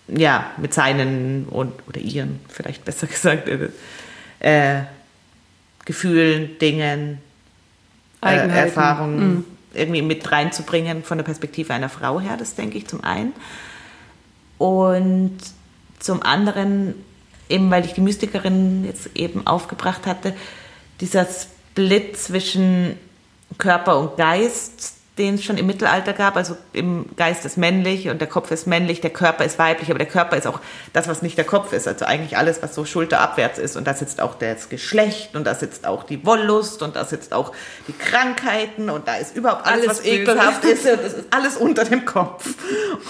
[0.08, 3.48] ja, mit seinen und, oder ihren, vielleicht besser gesagt,
[4.40, 4.80] äh,
[5.84, 7.18] Gefühlen, Dingen,
[8.22, 9.44] äh, Erfahrungen mhm.
[9.74, 13.32] Irgendwie mit reinzubringen von der Perspektive einer Frau her, das denke ich zum einen.
[14.58, 15.36] Und
[15.98, 16.94] zum anderen,
[17.48, 20.34] eben weil ich die Mystikerin jetzt eben aufgebracht hatte,
[21.00, 22.98] dieser Split zwischen
[23.58, 26.36] Körper und Geist, den es schon im Mittelalter gab.
[26.36, 29.98] Also im Geist ist männlich und der Kopf ist männlich, der Körper ist weiblich, aber
[29.98, 30.60] der Körper ist auch
[30.92, 31.86] das, was nicht der Kopf ist.
[31.86, 33.76] Also eigentlich alles, was so schulterabwärts ist.
[33.76, 37.32] Und da sitzt auch das Geschlecht und da sitzt auch die Wollust und da sitzt
[37.32, 37.52] auch
[37.86, 40.84] die Krankheiten und da ist überhaupt alles, alles was ekelhaft ist.
[40.84, 42.52] Und das ist alles unter dem Kopf.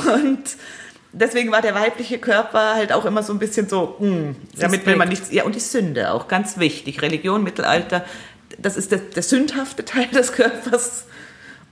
[0.06, 0.42] Und
[1.12, 4.84] deswegen war der weibliche Körper halt auch immer so ein bisschen so, mh, hm, damit
[4.84, 5.32] will man nichts.
[5.32, 7.00] Ja, und die Sünde auch, ganz wichtig.
[7.00, 8.04] Religion, Mittelalter,
[8.58, 11.06] das ist der, der sündhafte Teil des Körpers.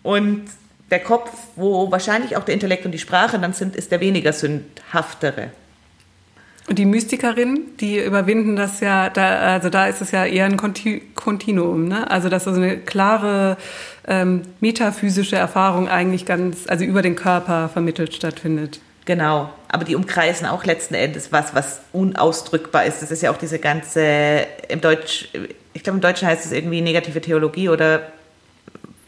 [0.02, 0.44] Und
[0.90, 4.32] der Kopf, wo wahrscheinlich auch der Intellekt und die Sprache dann sind, ist der weniger
[4.32, 5.50] sündhaftere.
[6.68, 10.56] Und die Mystikerinnen, die überwinden das ja, da, also da ist es ja eher ein
[10.56, 12.08] Kontinuum, ne?
[12.08, 13.56] Also dass so eine klare
[14.06, 18.80] ähm, metaphysische Erfahrung eigentlich ganz, also über den Körper vermittelt stattfindet.
[19.04, 23.02] Genau, aber die umkreisen auch letzten Endes was, was unausdrückbar ist.
[23.02, 25.30] Das ist ja auch diese ganze, im Deutsch,
[25.72, 28.12] ich glaube im Deutschen heißt es irgendwie negative Theologie oder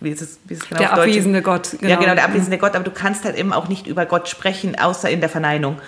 [0.04, 0.80] wie ist es, wie ist es genau?
[0.80, 1.70] Der abwesende Gott.
[1.80, 1.90] Genau.
[1.90, 4.78] Ja, genau, der abwesende Gott, aber du kannst halt eben auch nicht über Gott sprechen,
[4.78, 5.80] außer in der Verneinung.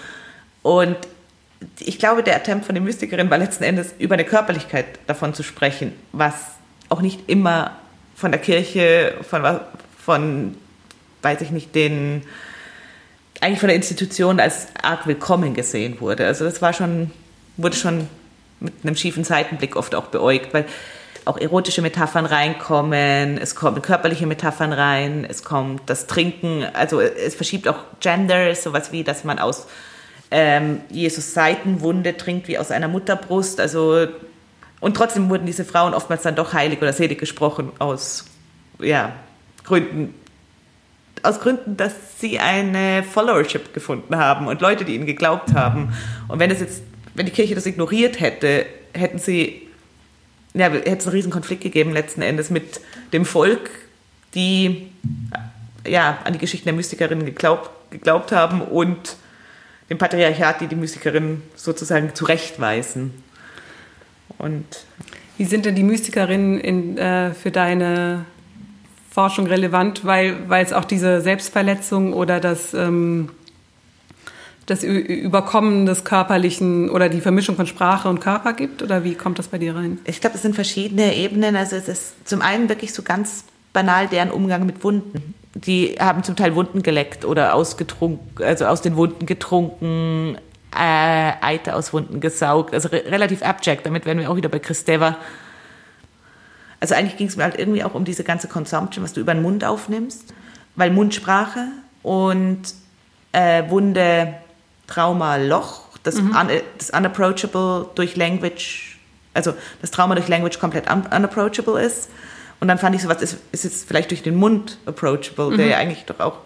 [0.63, 0.97] Und
[1.79, 5.43] ich glaube, der Attempt von den Mystikerinnen war letzten Endes über eine Körperlichkeit davon zu
[5.43, 6.35] sprechen, was
[6.89, 7.77] auch nicht immer
[8.15, 9.61] von der Kirche, von,
[10.05, 10.57] von
[11.23, 12.23] weiß ich nicht, den
[13.41, 16.27] eigentlich von der Institution als arg willkommen gesehen wurde.
[16.27, 17.11] Also das war schon,
[17.57, 18.09] wurde schon
[18.61, 20.65] mit einem schiefen Seitenblick oft auch beäugt, weil
[21.27, 27.35] auch erotische Metaphern reinkommen, es kommen körperliche Metaphern rein, es kommt das Trinken, also es
[27.35, 29.67] verschiebt auch Gender, sowas wie, dass man aus
[30.31, 34.07] ähm, Jesus Seitenwunde trinkt wie aus einer Mutterbrust, also
[34.81, 38.27] und trotzdem wurden diese Frauen oftmals dann doch heilig oder selig gesprochen aus
[38.79, 39.13] ja,
[39.65, 40.15] Gründen,
[41.23, 45.93] aus Gründen, dass sie eine Followership gefunden haben und Leute, die ihnen geglaubt haben.
[46.29, 46.83] Und wenn es jetzt,
[47.15, 49.66] wenn die Kirche das ignoriert hätte, hätten sie,
[50.59, 52.81] ja, hätte es einen riesen Konflikt gegeben letzten Endes mit
[53.13, 53.71] dem Volk,
[54.35, 54.91] die
[55.87, 59.17] ja an die Geschichten der Mystikerinnen geglaubt, geglaubt haben und
[59.91, 63.23] dem Patriarchat, die die Mystikerinnen sozusagen zurechtweisen.
[64.39, 64.65] Und
[65.39, 68.25] wie sind denn die Mystikerinnen in, äh, für deine
[69.11, 73.31] Forschung relevant, weil, weil es auch diese Selbstverletzung oder das, ähm,
[74.67, 78.83] das Überkommen des Körperlichen oder die Vermischung von Sprache und Körper gibt?
[78.83, 79.99] Oder wie kommt das bei dir rein?
[80.05, 81.57] Ich glaube, es sind verschiedene Ebenen.
[81.57, 85.35] Also es ist zum einen wirklich so ganz banal deren Umgang mit Wunden.
[85.55, 90.37] Die haben zum Teil Wunden geleckt oder ausgetrunken, also aus den Wunden getrunken,
[90.75, 92.75] äh, Eiter aus Wunden gesaugt.
[92.75, 93.87] Also re relativ abject.
[93.87, 95.17] Damit werden wir auch wieder bei Christeva
[96.81, 99.35] also eigentlich ging es mir halt irgendwie auch um diese ganze Consumption, was du über
[99.35, 100.35] den Mund aufnimmst,
[100.75, 101.69] weil Mundsprache
[102.03, 102.63] und
[103.33, 104.35] äh, Wunde,
[104.87, 106.37] Trauma, Loch, das, mhm.
[106.37, 108.99] un, das unapproachable durch Language,
[109.35, 112.09] also das Trauma durch Language komplett un, unapproachable ist.
[112.61, 115.57] Und dann fand ich so, was ist, ist jetzt vielleicht durch den Mund approachable, mhm.
[115.59, 116.39] der ja eigentlich doch auch,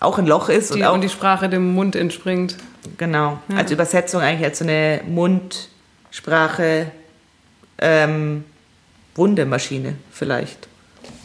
[0.00, 0.74] auch ein Loch ist.
[0.74, 2.56] Die, und, auch, und die Sprache dem Mund entspringt.
[2.98, 3.56] Genau, ja.
[3.56, 6.90] als Übersetzung eigentlich als so eine Mundsprache,
[7.78, 8.44] ähm,
[9.14, 10.68] Wundemaschine vielleicht.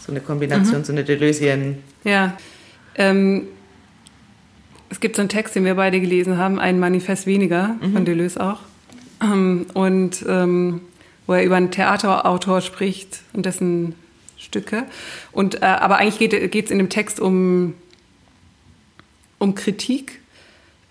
[0.06, 0.86] So eine Kombination, mhm.
[0.86, 1.84] so eine Deleuzean.
[2.04, 2.38] Ja.
[2.95, 3.47] Ähm,
[4.89, 7.93] es gibt so einen Text, den wir beide gelesen haben, ein Manifest weniger, mhm.
[7.93, 8.60] von Deleuze auch.
[9.21, 10.82] Ähm, und ähm,
[11.28, 13.93] wo er über einen Theaterautor spricht und dessen
[14.38, 14.86] Stücke.
[15.32, 17.75] Und, äh, aber eigentlich geht es in dem Text um,
[19.38, 20.21] um Kritik,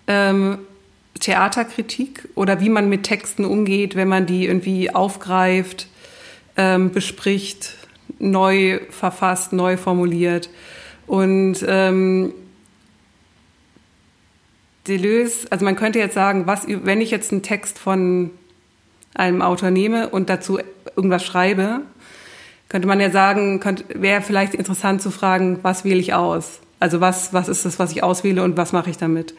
[0.07, 0.59] ähm,
[1.19, 5.89] Theaterkritik oder wie man mit Texten umgeht, wenn man die irgendwie aufgreift
[6.57, 7.75] ähm, bespricht,
[8.21, 10.51] neu verfasst, neu formuliert.
[11.07, 12.33] Und ähm,
[14.89, 18.31] Deleuze, also man könnte jetzt sagen, was, wenn ich jetzt einen Text von
[19.15, 20.59] einem Autor nehme und dazu
[20.97, 21.83] irgendwas schreibe,
[22.69, 23.61] könnte man ja sagen,
[23.95, 26.61] wäre vielleicht interessant zu fragen, was wähle ich aus?
[26.81, 29.35] Also was, was ist das, was ich auswähle und was mache ich damit?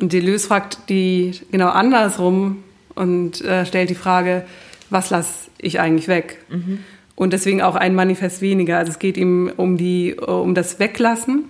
[0.00, 2.62] Und Deleuze fragt die genau andersrum
[2.94, 4.44] und äh, stellt die Frage,
[4.90, 6.38] was lasse ich eigentlich weg?
[6.48, 6.80] Mhm.
[7.14, 8.76] Und deswegen auch ein Manifest weniger.
[8.76, 11.44] Also es geht ihm um, die, um das Weglassen.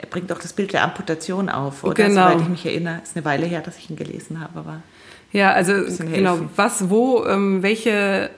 [0.00, 1.94] Er bringt auch das Bild der Amputation auf, oder?
[1.94, 2.28] Genau.
[2.28, 4.58] Soweit ich mich erinnere, ist eine Weile her, dass ich ihn gelesen habe.
[4.58, 4.82] Aber
[5.32, 8.30] ja, also genau, was, wo, ähm, welche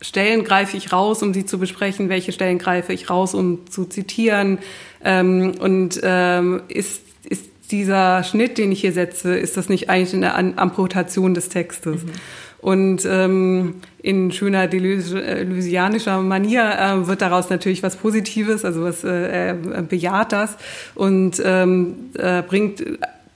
[0.00, 3.84] Stellen greife ich raus, um sie zu besprechen, welche Stellen greife ich raus, um zu
[3.84, 4.58] zitieren.
[5.04, 10.14] Ähm, und ähm, ist, ist dieser Schnitt, den ich hier setze, ist das nicht eigentlich
[10.14, 12.04] eine Amputation des Textes?
[12.04, 12.10] Mhm.
[12.60, 19.08] Und ähm, in schöner deleuzianischer Manier äh, wird daraus natürlich was Positives, also was äh,
[19.08, 20.56] er bejaht das
[20.94, 22.84] und ähm, äh, bringt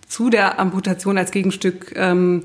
[0.08, 2.44] zu der Amputation als Gegenstück ähm,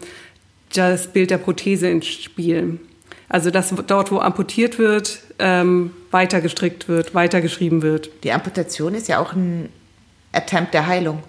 [0.74, 2.80] das Bild der Prothese ins Spiel.
[3.28, 8.10] Also dass dort, wo amputiert wird, ähm, weiter gestrickt wird, weiter geschrieben wird.
[8.24, 9.70] Die Amputation ist ja auch ein
[10.32, 11.24] Attempt der Heilung.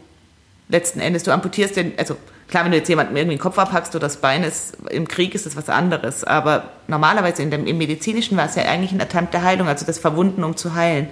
[0.68, 2.16] Letzten Endes, du amputierst den, also
[2.50, 5.34] klar, wenn du jetzt jemanden irgendwie den Kopf abhackst oder das Bein ist, im Krieg
[5.34, 6.24] ist das was anderes.
[6.24, 9.86] Aber normalerweise in dem, im Medizinischen war es ja eigentlich ein Attempt der Heilung, also
[9.86, 11.08] das Verwunden, um zu heilen.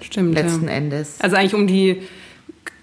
[0.00, 0.34] Stimmt.
[0.34, 0.74] Letzten ja.
[0.74, 1.20] Endes.
[1.20, 2.02] Also eigentlich um die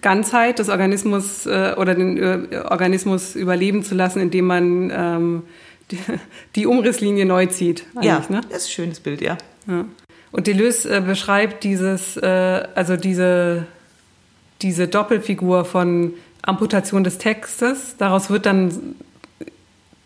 [0.02, 5.44] Ganzheit des Organismus äh, oder den äh, Organismus überleben zu lassen, indem man ähm,
[6.56, 7.86] die, Umrisslinie neu zieht.
[8.02, 8.42] Ja, ne?
[8.50, 9.38] das ist ein schönes Bild, ja.
[9.68, 9.86] ja.
[10.32, 12.28] Und Deleuze äh, beschreibt dieses, äh,
[12.76, 13.66] also diese,
[14.62, 17.96] diese Doppelfigur von Amputation des Textes.
[17.98, 18.96] Daraus wird dann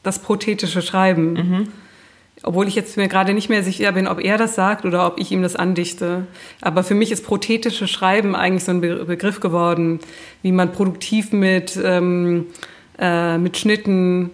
[0.04, 1.34] das prothetische Schreiben.
[1.34, 1.67] Mhm.
[2.41, 5.19] Obwohl ich jetzt mir gerade nicht mehr sicher bin, ob er das sagt oder ob
[5.19, 6.28] ich ihm das andichte.
[6.62, 10.00] Aber für mich ist prothetische Schreiben eigentlich so ein Begriff geworden,
[10.41, 12.48] wie man produktiv mit, ähm,
[13.00, 14.32] äh, mit Schnitten,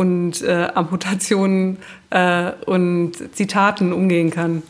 [0.00, 1.76] und äh, Amputationen
[2.08, 4.62] äh, und Zitaten umgehen kann.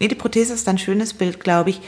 [0.00, 1.82] Nee, die Prothese ist ein schönes Bild, glaube ich.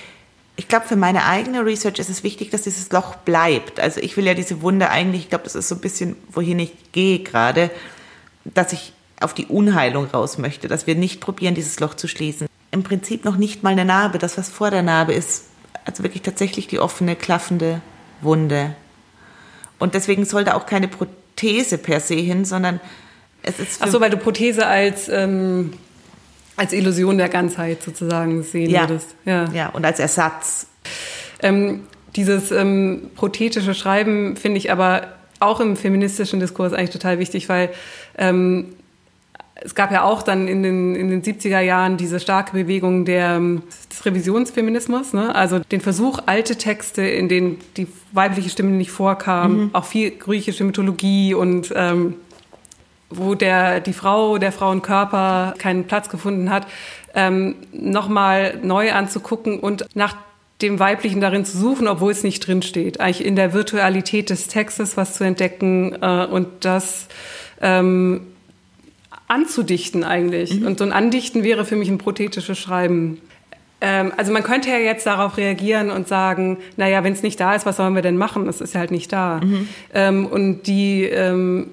[0.57, 3.79] Ich glaube, für meine eigene Research ist es wichtig, dass dieses Loch bleibt.
[3.79, 6.59] Also ich will ja diese Wunde eigentlich, ich glaube, das ist so ein bisschen, wohin
[6.59, 7.71] ich gehe gerade,
[8.45, 12.47] dass ich auf die Unheilung raus möchte, dass wir nicht probieren, dieses Loch zu schließen.
[12.71, 15.45] Im Prinzip noch nicht mal eine Narbe, das, was vor der Narbe ist,
[15.85, 17.81] also wirklich tatsächlich die offene, klaffende
[18.21, 18.75] Wunde.
[19.79, 22.81] Und deswegen sollte auch keine Prothese Prothese per se hin, sondern
[23.43, 23.83] es ist.
[23.83, 25.75] Ach so, weil du Prothese als ähm,
[26.57, 28.89] als Illusion der Ganzheit sozusagen sehen ja.
[28.89, 29.15] würdest.
[29.25, 29.49] Ja.
[29.53, 30.67] ja, und als Ersatz.
[31.41, 31.81] Ähm,
[32.15, 37.71] dieses ähm, prothetische Schreiben finde ich aber auch im feministischen Diskurs eigentlich total wichtig, weil
[38.17, 38.75] ähm,
[39.55, 43.39] es gab ja auch dann in den, in den 70er Jahren diese starke Bewegung der,
[43.39, 45.35] des Revisionsfeminismus, ne?
[45.35, 49.71] also den Versuch, alte Texte, in denen die weibliche Stimme nicht vorkam, mhm.
[49.73, 52.15] auch viel griechische Mythologie und ähm,
[53.11, 56.67] wo der, die Frau, der Frauenkörper keinen Platz gefunden hat,
[57.15, 60.17] ähm, nochmal neu anzugucken und nach
[60.63, 63.01] dem Weiblichen darin zu suchen, obwohl es nicht drinsteht.
[63.01, 67.09] Eigentlich in der Virtualität des Textes was zu entdecken äh, und das
[67.61, 68.23] ähm,
[69.29, 70.61] anzudichten eigentlich.
[70.61, 70.67] Mhm.
[70.67, 73.21] Und so ein Andichten wäre für mich ein prothetisches Schreiben.
[73.81, 77.55] Ähm, also man könnte ja jetzt darauf reagieren und sagen, naja, wenn es nicht da
[77.55, 78.49] ist, was sollen wir denn machen?
[78.49, 79.41] Es ist ja halt nicht da.
[79.43, 79.69] Mhm.
[79.93, 81.69] Ähm, und die, ähm,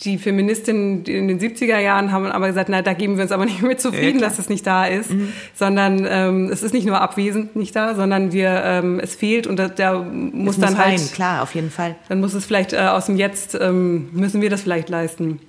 [0.00, 3.44] die Feministinnen in den 70er Jahren haben aber gesagt, na, da geben wir uns aber
[3.44, 5.32] nicht mit zufrieden, ja, dass es nicht da ist, mhm.
[5.54, 9.56] sondern ähm, es ist nicht nur abwesend nicht da, sondern wir, ähm, es fehlt und
[9.56, 11.00] da, da muss, muss dann halt...
[11.00, 11.94] Rein, klar, auf jeden Fall.
[12.08, 15.40] Dann muss es vielleicht äh, aus dem Jetzt, ähm, müssen wir das vielleicht leisten.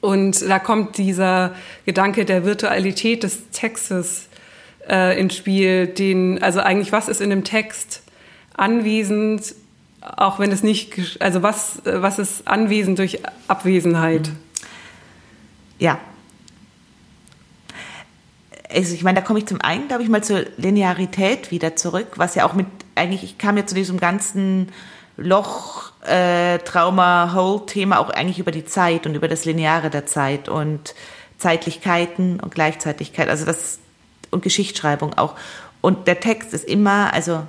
[0.00, 1.54] Und da kommt dieser
[1.86, 4.28] Gedanke der Virtualität des Textes
[4.88, 8.02] äh, ins Spiel, den, also eigentlich, was ist in dem Text
[8.54, 9.54] anwesend,
[10.04, 14.30] auch wenn es nicht, also was, was ist anwesend durch Abwesenheit?
[15.78, 15.98] Ja.
[18.70, 22.12] Also ich meine, da komme ich zum einen, glaube ich, mal zur Linearität wieder zurück,
[22.16, 24.68] was ja auch mit, eigentlich, ich kam ja zu diesem ganzen
[25.16, 30.48] Loch, äh, Trauma, Whole-Thema auch eigentlich über die Zeit und über das Lineare der Zeit
[30.48, 30.94] und
[31.38, 33.78] Zeitlichkeiten und Gleichzeitigkeit, also das
[34.30, 35.34] und Geschichtsschreibung auch.
[35.80, 37.46] Und der Text ist immer, also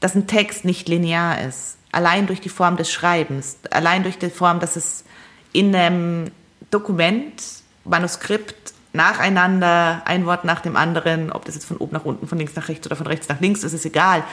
[0.00, 4.30] dass ein Text nicht linear ist, allein durch die Form des Schreibens, allein durch die
[4.30, 5.04] Form, dass es
[5.52, 6.30] in einem
[6.70, 7.42] Dokument,
[7.84, 12.38] Manuskript nacheinander, ein Wort nach dem anderen, ob das jetzt von oben nach unten, von
[12.38, 14.24] links nach rechts oder von rechts nach links ist, ist egal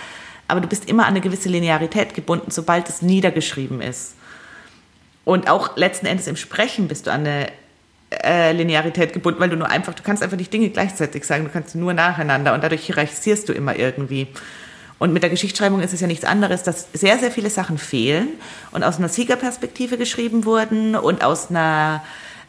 [0.48, 4.16] aber du bist immer an eine gewisse Linearität gebunden, sobald es niedergeschrieben ist.
[5.26, 7.48] Und auch letzten Endes im Sprechen bist du an eine
[8.24, 11.50] äh, Linearität gebunden, weil du nur einfach, du kannst einfach nicht Dinge gleichzeitig sagen, du
[11.50, 14.28] kannst nur nacheinander und dadurch hierarchisierst du immer irgendwie.
[15.00, 18.30] Und mit der Geschichtsschreibung ist es ja nichts anderes, dass sehr, sehr viele Sachen fehlen
[18.72, 22.04] und aus einer Siegerperspektive geschrieben wurden und aus einer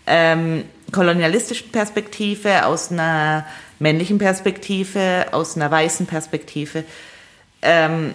[0.07, 3.47] ähm, kolonialistischen Perspektive, aus einer
[3.79, 6.85] männlichen Perspektive, aus einer weißen Perspektive.
[7.61, 8.15] Ähm,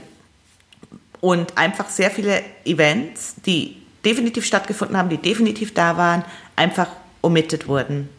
[1.21, 6.25] und einfach sehr viele Events, die definitiv stattgefunden haben, die definitiv da waren,
[6.55, 6.89] einfach
[7.21, 8.09] omitted wurden.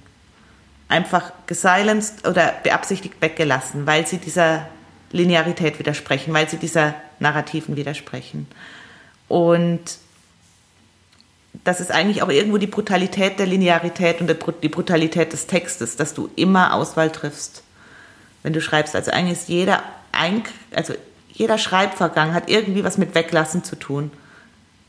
[0.88, 4.68] Einfach gesilenced oder beabsichtigt weggelassen, weil sie dieser
[5.14, 8.48] Linearität widersprechen, weil sie dieser Narrativen widersprechen.
[9.28, 9.98] Und
[11.62, 16.14] das ist eigentlich auch irgendwo die Brutalität der Linearität und die Brutalität des Textes, dass
[16.14, 17.62] du immer Auswahl triffst,
[18.42, 18.96] wenn du schreibst.
[18.96, 20.94] Also eigentlich ist jeder, Eink also
[21.30, 24.10] jeder Schreibvorgang hat irgendwie was mit Weglassen zu tun.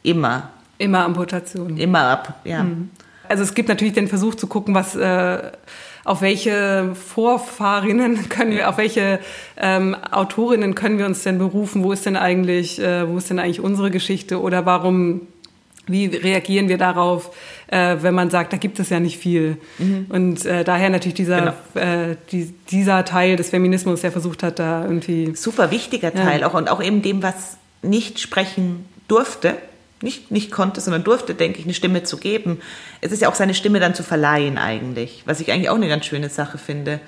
[0.01, 0.49] Immer.
[0.79, 1.77] Immer Amputation.
[1.77, 2.63] Immer ab, ja.
[2.63, 2.89] Mhm.
[3.29, 5.51] Also es gibt natürlich den Versuch zu gucken, was äh,
[6.05, 9.19] auf welche Vorfahrinnen können wir, auf welche
[9.57, 11.83] ähm, Autorinnen können wir uns denn berufen?
[11.83, 14.39] Wo ist denn eigentlich, äh, wo ist denn eigentlich unsere Geschichte?
[14.39, 15.21] Oder warum
[15.87, 17.35] wie reagieren wir darauf,
[17.67, 19.57] äh, wenn man sagt, da gibt es ja nicht viel?
[19.77, 20.05] Mhm.
[20.09, 21.85] Und äh, daher natürlich dieser, genau.
[21.85, 25.35] äh, die, dieser Teil des Feminismus, der versucht hat, da irgendwie.
[25.35, 26.47] Super wichtiger Teil ja.
[26.47, 29.57] auch und auch eben dem, was nicht sprechen durfte,
[30.05, 32.61] nicht, nicht konnte, sondern durfte, denke ich, eine Stimme zu geben.
[33.01, 35.89] Es ist ja auch seine Stimme dann zu verleihen eigentlich, was ich eigentlich auch eine
[35.89, 37.01] ganz schöne Sache finde.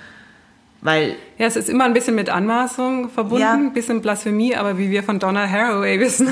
[0.82, 3.54] Weil ja, es ist immer ein bisschen mit Anmaßung verbunden, ja.
[3.54, 6.30] ein bisschen Blasphemie, aber wie wir von Donna Haraway wissen,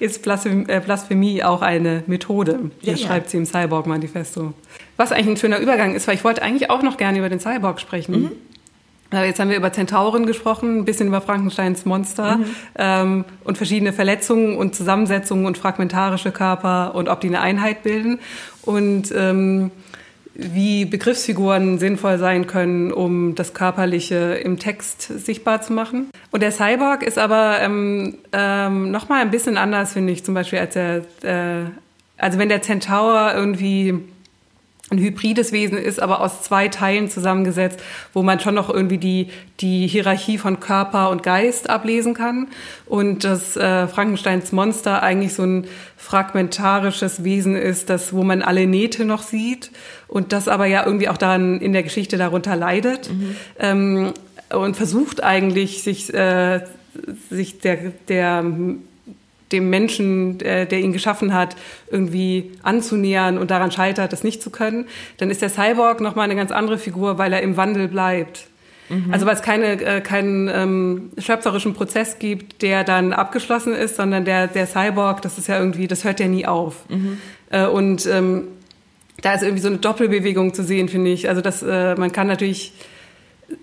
[0.00, 2.70] ist äh, Blasphemie auch eine Methode.
[2.84, 3.30] Das ja, schreibt ja.
[3.30, 4.52] sie im Cyborg-Manifesto.
[4.96, 7.40] Was eigentlich ein schöner Übergang ist, weil ich wollte eigentlich auch noch gerne über den
[7.40, 8.22] Cyborg sprechen.
[8.22, 8.32] Mhm.
[9.12, 12.44] Jetzt haben wir über Zentauren gesprochen, ein bisschen über Frankensteins Monster mhm.
[12.76, 18.20] ähm, und verschiedene Verletzungen und Zusammensetzungen und fragmentarische Körper und ob die eine Einheit bilden.
[18.62, 19.72] Und ähm,
[20.34, 26.10] wie Begriffsfiguren sinnvoll sein können, um das Körperliche im Text sichtbar zu machen.
[26.30, 30.34] Und der Cyborg ist aber ähm, ähm, noch mal ein bisschen anders, finde ich, zum
[30.34, 31.64] Beispiel als der, äh,
[32.16, 33.98] also wenn der Centaur irgendwie
[34.90, 37.80] ein hybrides Wesen ist, aber aus zwei Teilen zusammengesetzt,
[38.12, 39.28] wo man schon noch irgendwie die,
[39.60, 42.48] die Hierarchie von Körper und Geist ablesen kann.
[42.86, 45.66] Und das äh, Frankensteins Monster eigentlich so ein
[45.96, 49.70] fragmentarisches Wesen ist, das, wo man alle Nähte noch sieht
[50.08, 53.10] und das aber ja irgendwie auch dann in der Geschichte darunter leidet.
[53.10, 53.36] Mhm.
[53.58, 54.12] Ähm,
[54.52, 56.62] und versucht eigentlich, sich, äh,
[57.30, 58.44] sich der, der
[59.52, 61.56] dem Menschen, äh, der ihn geschaffen hat,
[61.90, 64.86] irgendwie anzunähern und daran scheitert, das nicht zu können,
[65.18, 68.46] dann ist der Cyborg nochmal eine ganz andere Figur, weil er im Wandel bleibt.
[68.88, 69.12] Mhm.
[69.12, 74.24] Also weil es keine, äh, keinen ähm, schöpferischen Prozess gibt, der dann abgeschlossen ist, sondern
[74.24, 76.88] der, der Cyborg, das ist ja irgendwie, das hört ja nie auf.
[76.88, 77.18] Mhm.
[77.50, 78.48] Äh, und ähm,
[79.22, 81.28] da ist irgendwie so eine Doppelbewegung zu sehen, finde ich.
[81.28, 82.72] Also dass äh, man kann natürlich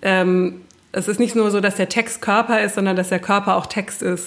[0.02, 0.60] ähm,
[0.92, 3.66] es ist nicht nur so, dass der Text Körper ist, sondern dass der Körper auch
[3.66, 4.26] Text ist.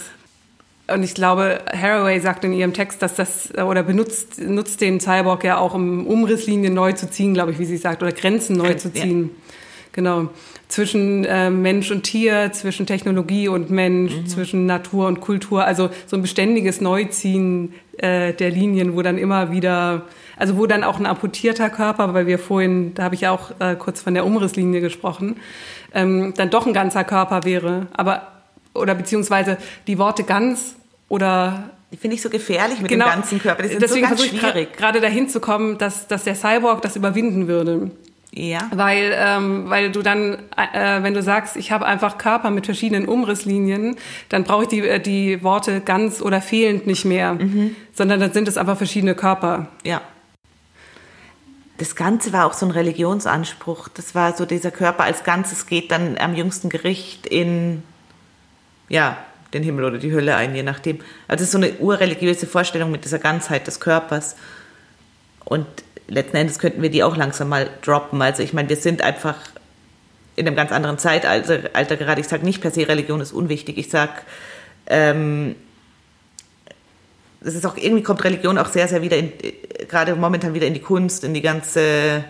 [0.93, 5.43] Und ich glaube, Haraway sagt in ihrem Text, dass das, oder benutzt, nutzt den Cyborg
[5.43, 8.73] ja auch, um Umrisslinien neu zu ziehen, glaube ich, wie sie sagt, oder Grenzen neu
[8.75, 9.23] zu ziehen.
[9.23, 9.53] Ja.
[9.93, 10.29] Genau.
[10.67, 14.27] Zwischen äh, Mensch und Tier, zwischen Technologie und Mensch, mhm.
[14.27, 15.65] zwischen Natur und Kultur.
[15.65, 20.03] Also so ein beständiges Neuziehen äh, der Linien, wo dann immer wieder,
[20.37, 23.51] also wo dann auch ein amputierter Körper, weil wir vorhin, da habe ich ja auch
[23.59, 25.35] äh, kurz von der Umrisslinie gesprochen,
[25.93, 27.87] ähm, dann doch ein ganzer Körper wäre.
[27.91, 28.27] Aber
[28.73, 30.75] oder beziehungsweise die Worte ganz
[31.11, 33.63] oder die finde ich so gefährlich mit genau, dem ganzen Körper.
[33.63, 34.77] Das ist deswegen so ganz schwierig.
[34.77, 37.91] gerade dahin zu kommen, dass, dass der Cyborg das überwinden würde.
[38.33, 38.69] Ja.
[38.73, 43.09] Weil, ähm, weil du dann, äh, wenn du sagst, ich habe einfach Körper mit verschiedenen
[43.09, 43.97] Umrisslinien,
[44.29, 47.75] dann brauche ich die, äh, die Worte ganz oder fehlend nicht mehr, mhm.
[47.91, 49.67] sondern dann sind es einfach verschiedene Körper.
[49.83, 49.99] Ja.
[51.77, 53.89] Das Ganze war auch so ein Religionsanspruch.
[53.89, 57.83] Das war so dieser Körper als Ganzes geht dann am jüngsten Gericht in
[58.87, 59.17] ja,
[59.53, 60.99] den Himmel oder die Hölle ein, je nachdem.
[61.27, 64.35] Also es ist so eine urreligiöse Vorstellung mit dieser Ganzheit des Körpers.
[65.45, 65.65] Und
[66.07, 68.21] letzten Endes könnten wir die auch langsam mal droppen.
[68.21, 69.37] Also ich meine, wir sind einfach
[70.35, 72.21] in einem ganz anderen Zeitalter Alter gerade.
[72.21, 73.77] Ich sage nicht per se, Religion ist unwichtig.
[73.77, 74.13] Ich sage,
[74.87, 75.55] ähm,
[77.43, 79.31] es ist auch irgendwie kommt Religion auch sehr, sehr wieder in,
[79.87, 82.23] gerade momentan wieder in die Kunst, in die ganze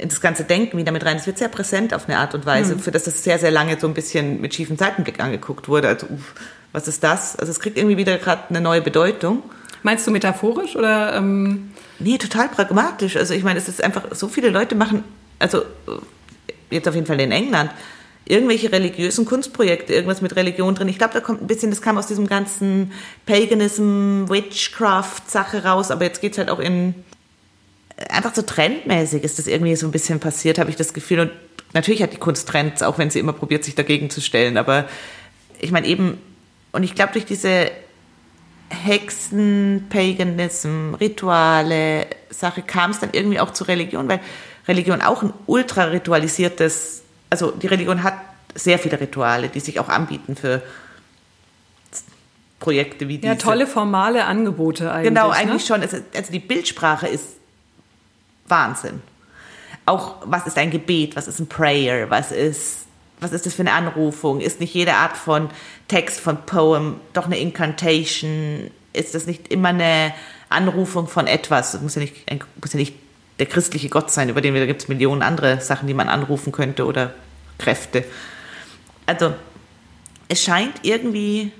[0.00, 1.16] das ganze Denken wieder mit rein.
[1.16, 2.80] Es wird sehr präsent auf eine Art und Weise, mhm.
[2.80, 5.88] für das es sehr, sehr lange so ein bisschen mit schiefen Seitenblick angeguckt wurde.
[5.88, 6.34] Also, uff,
[6.72, 7.36] was ist das?
[7.36, 9.42] Also es kriegt irgendwie wieder gerade eine neue Bedeutung.
[9.82, 11.14] Meinst du metaphorisch oder?
[11.14, 13.16] Ähm nee, total pragmatisch.
[13.16, 15.04] Also ich meine, es ist einfach, so viele Leute machen,
[15.38, 15.62] also
[16.70, 17.70] jetzt auf jeden Fall in England,
[18.26, 20.88] irgendwelche religiösen Kunstprojekte, irgendwas mit Religion drin.
[20.88, 22.92] Ich glaube, da kommt ein bisschen, das kam aus diesem ganzen
[23.24, 26.94] Paganism, Witchcraft-Sache raus, aber jetzt geht es halt auch in
[28.08, 31.20] einfach so trendmäßig ist das irgendwie so ein bisschen passiert, habe ich das Gefühl.
[31.20, 31.30] Und
[31.74, 34.56] natürlich hat die Kunst Trends, auch wenn sie immer probiert, sich dagegen zu stellen.
[34.56, 34.86] Aber
[35.60, 36.18] ich meine eben,
[36.72, 37.70] und ich glaube, durch diese
[38.70, 44.20] Hexen, Paganism, Rituale, Sache kam es dann irgendwie auch zur Religion, weil
[44.68, 48.14] Religion auch ein ultra ritualisiertes, also die Religion hat
[48.54, 50.62] sehr viele Rituale, die sich auch anbieten für
[52.60, 53.28] Projekte wie diese.
[53.28, 55.08] Ja, tolle formale Angebote eigentlich.
[55.08, 55.66] Genau, eigentlich ne?
[55.66, 55.80] schon.
[55.82, 57.37] Also, also die Bildsprache ist
[58.50, 59.02] Wahnsinn.
[59.86, 62.86] Auch was ist ein Gebet, was ist ein Prayer, was ist,
[63.20, 64.40] was ist das für eine Anrufung?
[64.40, 65.50] Ist nicht jede Art von
[65.88, 68.70] Text, von Poem doch eine Incantation?
[68.92, 70.14] Ist das nicht immer eine
[70.48, 71.74] Anrufung von etwas?
[71.74, 72.14] Es muss ja nicht,
[72.60, 72.94] muss ja nicht
[73.38, 76.08] der christliche Gott sein, über den wir, da gibt es Millionen andere Sachen, die man
[76.08, 77.14] anrufen könnte oder
[77.56, 78.04] Kräfte.
[79.06, 79.34] Also
[80.28, 81.52] es scheint irgendwie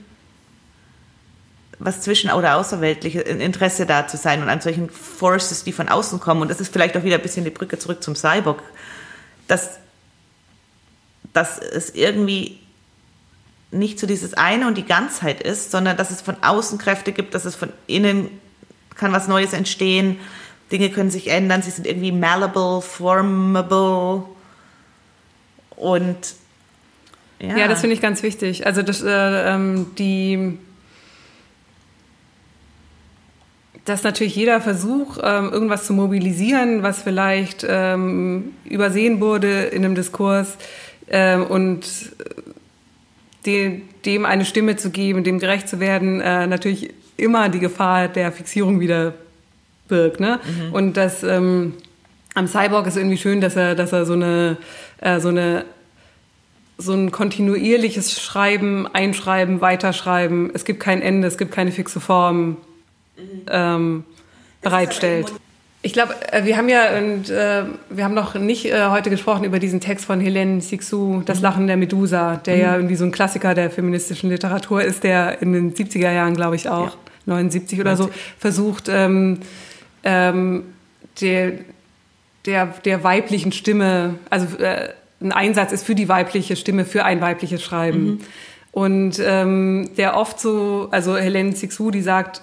[1.78, 6.18] was zwischen- oder außerweltliches Interesse da zu sein und an solchen Forces, die von außen
[6.20, 6.42] kommen.
[6.42, 8.62] Und das ist vielleicht auch wieder ein bisschen die Brücke zurück zum Cyborg,
[9.46, 9.78] dass,
[11.32, 12.58] dass es irgendwie
[13.70, 17.34] nicht so dieses eine und die Ganzheit ist, sondern dass es von außen Kräfte gibt,
[17.34, 18.28] dass es von innen
[18.94, 20.18] kann was Neues entstehen,
[20.72, 24.24] Dinge können sich ändern, sie sind irgendwie malleable, formable
[25.76, 26.16] und
[27.38, 28.66] ja, ja das finde ich ganz wichtig.
[28.66, 30.58] Also das, äh, ähm, die
[33.88, 39.94] dass natürlich jeder Versuch, ähm, irgendwas zu mobilisieren, was vielleicht ähm, übersehen wurde in einem
[39.94, 40.56] Diskurs
[41.08, 41.86] ähm, und
[43.46, 48.30] dem eine Stimme zu geben, dem gerecht zu werden, äh, natürlich immer die Gefahr der
[48.30, 49.14] Fixierung wieder
[49.88, 50.20] birgt.
[50.20, 50.38] Ne?
[50.44, 50.74] Mhm.
[50.74, 54.58] Und das am Cyborg ist irgendwie schön, dass er, dass er so eine,
[55.00, 55.64] äh, so eine
[56.80, 60.52] so ein kontinuierliches Schreiben, Einschreiben, Weiterschreiben.
[60.54, 62.56] Es gibt kein Ende, es gibt keine fixe Form
[63.50, 64.04] ähm,
[64.62, 65.32] bereitstellt.
[65.80, 69.44] Ich glaube, äh, wir haben ja und äh, wir haben noch nicht äh, heute gesprochen
[69.44, 71.42] über diesen Text von Helene Sixou, Das mhm.
[71.44, 72.60] Lachen der Medusa, der mhm.
[72.60, 76.56] ja irgendwie so ein Klassiker der feministischen Literatur ist, der in den 70er Jahren, glaube
[76.56, 76.92] ich, auch, ja.
[77.26, 78.06] 79 oder 90.
[78.06, 79.38] so, versucht, ähm,
[80.02, 80.64] ähm,
[81.20, 81.52] der,
[82.44, 84.88] der, der weiblichen Stimme, also äh,
[85.20, 88.04] ein Einsatz ist für die weibliche Stimme, für ein weibliches Schreiben.
[88.04, 88.18] Mhm.
[88.72, 92.42] Und ähm, der oft so, also Helene Sixou, die sagt,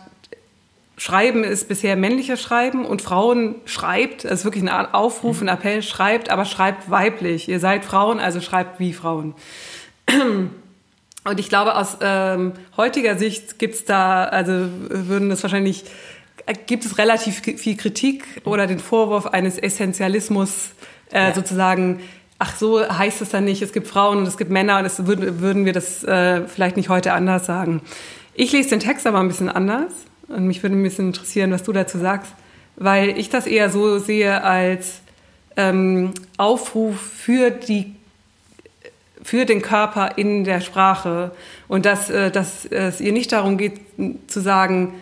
[0.97, 5.49] Schreiben ist bisher männliches Schreiben und Frauen schreibt, das ist wirklich eine Art Aufruf, ein
[5.49, 7.49] Appell, schreibt, aber schreibt weiblich.
[7.49, 9.35] Ihr seid Frauen, also schreibt wie Frauen.
[11.25, 15.83] Und ich glaube, aus ähm, heutiger Sicht gibt's da, also würden das wahrscheinlich,
[16.67, 20.69] gibt es relativ viel Kritik oder den Vorwurf eines Essentialismus
[21.11, 21.33] äh, ja.
[21.33, 21.99] sozusagen,
[22.37, 25.07] ach so heißt es dann nicht, es gibt Frauen und es gibt Männer und es
[25.07, 27.81] würden, würden wir das äh, vielleicht nicht heute anders sagen.
[28.35, 29.91] Ich lese den Text aber ein bisschen anders
[30.27, 32.33] und mich würde ein bisschen interessieren, was du dazu sagst,
[32.75, 35.01] weil ich das eher so sehe als
[35.55, 37.93] ähm, Aufruf für die
[39.23, 41.31] für den Körper in der Sprache
[41.67, 43.81] und dass, äh, dass es ihr nicht darum geht
[44.27, 44.93] zu sagen,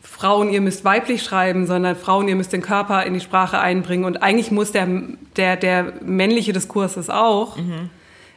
[0.00, 4.04] Frauen, ihr müsst weiblich schreiben, sondern Frauen, ihr müsst den Körper in die Sprache einbringen.
[4.04, 4.88] Und eigentlich muss der,
[5.36, 7.58] der, der männliche Diskurs es auch.
[7.58, 7.90] Mhm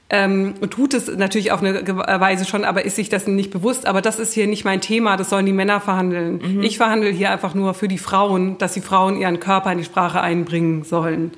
[0.09, 3.85] ähm, und tut es natürlich auf eine Weise schon, aber ist sich dessen nicht bewusst.
[3.85, 6.39] Aber das ist hier nicht mein Thema, das sollen die Männer verhandeln.
[6.41, 6.63] Mhm.
[6.63, 9.83] Ich verhandle hier einfach nur für die Frauen, dass die Frauen ihren Körper in die
[9.83, 11.31] Sprache einbringen sollen.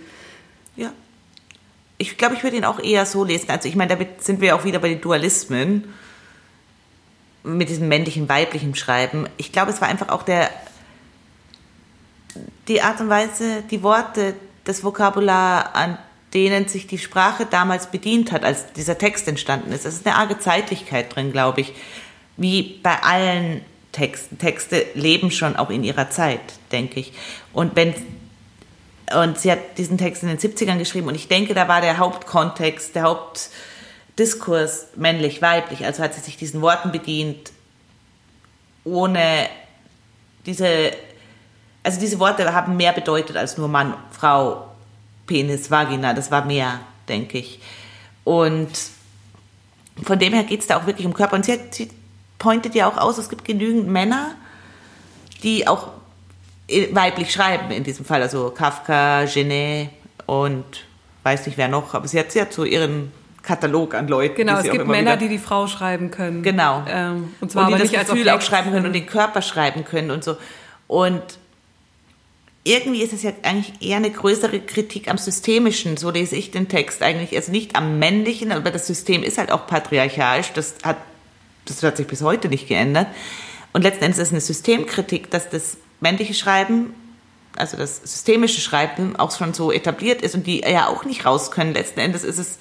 [0.76, 0.92] Ja.
[1.98, 3.50] Ich glaube, ich würde ihn auch eher so lesen.
[3.50, 5.86] Also ich meine, damit sind wir auch wieder bei den Dualismen
[7.44, 9.28] mit diesem männlichen, weiblichen Schreiben.
[9.38, 10.50] Ich glaube, es war einfach auch der,
[12.68, 15.98] die Art und Weise, die Worte, das Vokabular, an
[16.34, 19.86] denen sich die Sprache damals bedient hat, als dieser Text entstanden ist.
[19.86, 21.74] Es ist eine arge Zeitlichkeit drin, glaube ich,
[22.38, 23.62] wie bei allen
[23.92, 24.38] Texten.
[24.38, 27.14] Texte leben schon auch in ihrer Zeit, denke ich.
[27.54, 27.96] Und wenn
[29.16, 31.98] und sie hat diesen Text in den 70ern geschrieben und ich denke, da war der
[31.98, 35.86] Hauptkontext, der Hauptdiskurs männlich, weiblich.
[35.86, 37.52] Also hat sie sich diesen Worten bedient,
[38.84, 39.50] ohne
[40.46, 40.92] diese,
[41.84, 44.69] also diese Worte haben mehr bedeutet als nur Mann, Frau,
[45.30, 47.60] Penis, Vagina, das war mehr, denke ich.
[48.24, 48.70] Und
[50.04, 51.36] von dem her geht es da auch wirklich um Körper.
[51.36, 51.90] Und sie, hat, sie
[52.40, 54.32] pointet ja auch aus, es gibt genügend Männer,
[55.44, 55.90] die auch
[56.92, 58.24] weiblich schreiben in diesem Fall.
[58.24, 59.92] Also Kafka, Genet
[60.26, 60.66] und
[61.22, 63.12] weiß nicht wer noch, aber sie hat, sie hat so ihren
[63.44, 64.36] Katalog an Leuten.
[64.36, 66.42] Genau, es gibt Männer, die die Frau schreiben können.
[66.42, 66.84] Genau.
[66.88, 69.06] Ähm, und zwar und die aber das nicht Gefühl als auch schreiben können und den
[69.06, 70.38] Körper schreiben können und so.
[70.88, 71.22] Und
[72.70, 76.68] irgendwie ist es ja eigentlich eher eine größere Kritik am Systemischen, so lese ich den
[76.68, 80.98] Text eigentlich, also nicht am Männlichen, aber das System ist halt auch patriarchalisch, das hat,
[81.66, 83.08] das hat sich bis heute nicht geändert.
[83.74, 86.94] Und letzten Endes ist es eine Systemkritik, dass das männliche Schreiben,
[87.56, 91.50] also das systemische Schreiben auch schon so etabliert ist und die ja auch nicht raus
[91.50, 91.74] können.
[91.74, 92.60] Letzten Endes ist es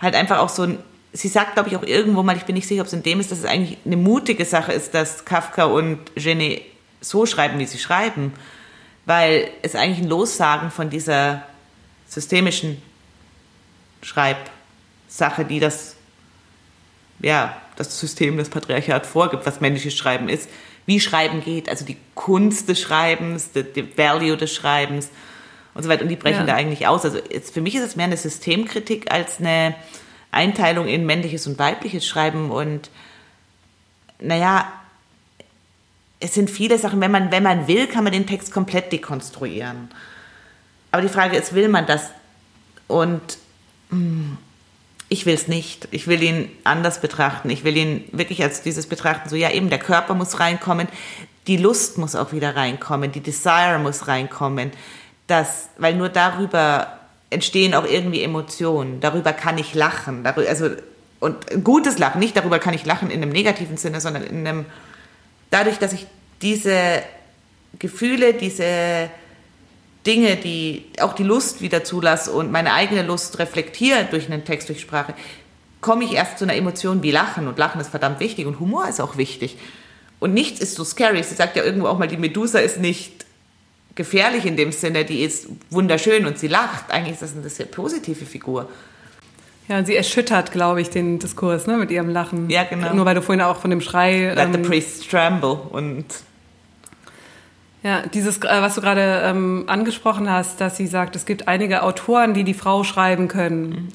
[0.00, 0.78] halt einfach auch so ein
[1.12, 3.20] sie sagt, glaube ich, auch irgendwo mal, ich bin nicht sicher, ob es in dem
[3.20, 6.62] ist, dass es eigentlich eine mutige Sache ist, dass Kafka und Genet
[7.00, 8.32] so schreiben, wie sie schreiben,
[9.06, 11.42] weil es eigentlich ein Lossagen von dieser
[12.08, 12.82] systemischen
[14.02, 15.96] Schreibsache, die das,
[17.20, 20.50] ja, das System, das Patriarchat vorgibt, was männliches Schreiben ist,
[20.86, 25.08] wie Schreiben geht, also die Kunst des Schreibens, die, die Value des Schreibens
[25.74, 26.02] und so weiter.
[26.02, 26.46] Und die brechen ja.
[26.46, 27.04] da eigentlich aus.
[27.04, 29.74] Also jetzt, für mich ist es mehr eine Systemkritik als eine
[30.30, 32.50] Einteilung in männliches und weibliches Schreiben.
[32.50, 32.90] Und
[34.20, 34.72] naja,
[36.26, 39.88] es sind viele Sachen, wenn man, wenn man will, kann man den Text komplett dekonstruieren.
[40.90, 42.10] Aber die Frage ist, will man das?
[42.88, 43.38] Und
[43.90, 44.36] hm,
[45.08, 45.86] ich will es nicht.
[45.92, 47.48] Ich will ihn anders betrachten.
[47.48, 50.88] Ich will ihn wirklich als dieses betrachten, so ja eben, der Körper muss reinkommen,
[51.46, 54.72] die Lust muss auch wieder reinkommen, die Desire muss reinkommen.
[55.28, 56.98] Das, weil nur darüber
[57.30, 58.98] entstehen auch irgendwie Emotionen.
[58.98, 60.24] Darüber kann ich lachen.
[60.24, 60.70] Darüber, also,
[61.20, 64.66] und gutes Lachen, nicht darüber kann ich lachen in einem negativen Sinne, sondern in einem,
[65.50, 66.08] dadurch, dass ich
[66.42, 67.02] diese
[67.78, 69.10] Gefühle, diese
[70.06, 74.68] Dinge, die auch die Lust wieder zulasse und meine eigene Lust reflektiere durch einen Text,
[74.68, 75.14] durch Sprache,
[75.80, 77.48] komme ich erst zu einer Emotion wie Lachen.
[77.48, 79.56] Und Lachen ist verdammt wichtig und Humor ist auch wichtig.
[80.18, 81.22] Und nichts ist so scary.
[81.22, 83.26] Sie sagt ja irgendwo auch mal, die Medusa ist nicht
[83.94, 86.90] gefährlich in dem Sinne, die ist wunderschön und sie lacht.
[86.90, 88.68] Eigentlich ist das eine sehr positive Figur.
[89.68, 92.48] Ja, sie erschüttert, glaube ich, den Diskurs ne, mit ihrem Lachen.
[92.48, 92.94] Ja, genau.
[92.94, 94.32] Nur weil du vorhin auch von dem Schrei.
[94.34, 96.04] Let ähm, the priest tremble und
[97.86, 101.84] ja, dieses, äh, was du gerade ähm, angesprochen hast, dass sie sagt, es gibt einige
[101.84, 103.68] Autoren, die die Frau schreiben können.
[103.68, 103.88] Mhm.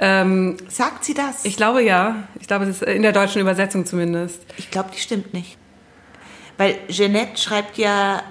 [0.00, 1.44] Ähm, sagt sie das?
[1.44, 2.24] Ich glaube ja.
[2.40, 4.42] Ich glaube, es ist in der deutschen Übersetzung zumindest.
[4.56, 5.58] Ich glaube, die stimmt nicht.
[6.56, 8.22] Weil Jeanette schreibt ja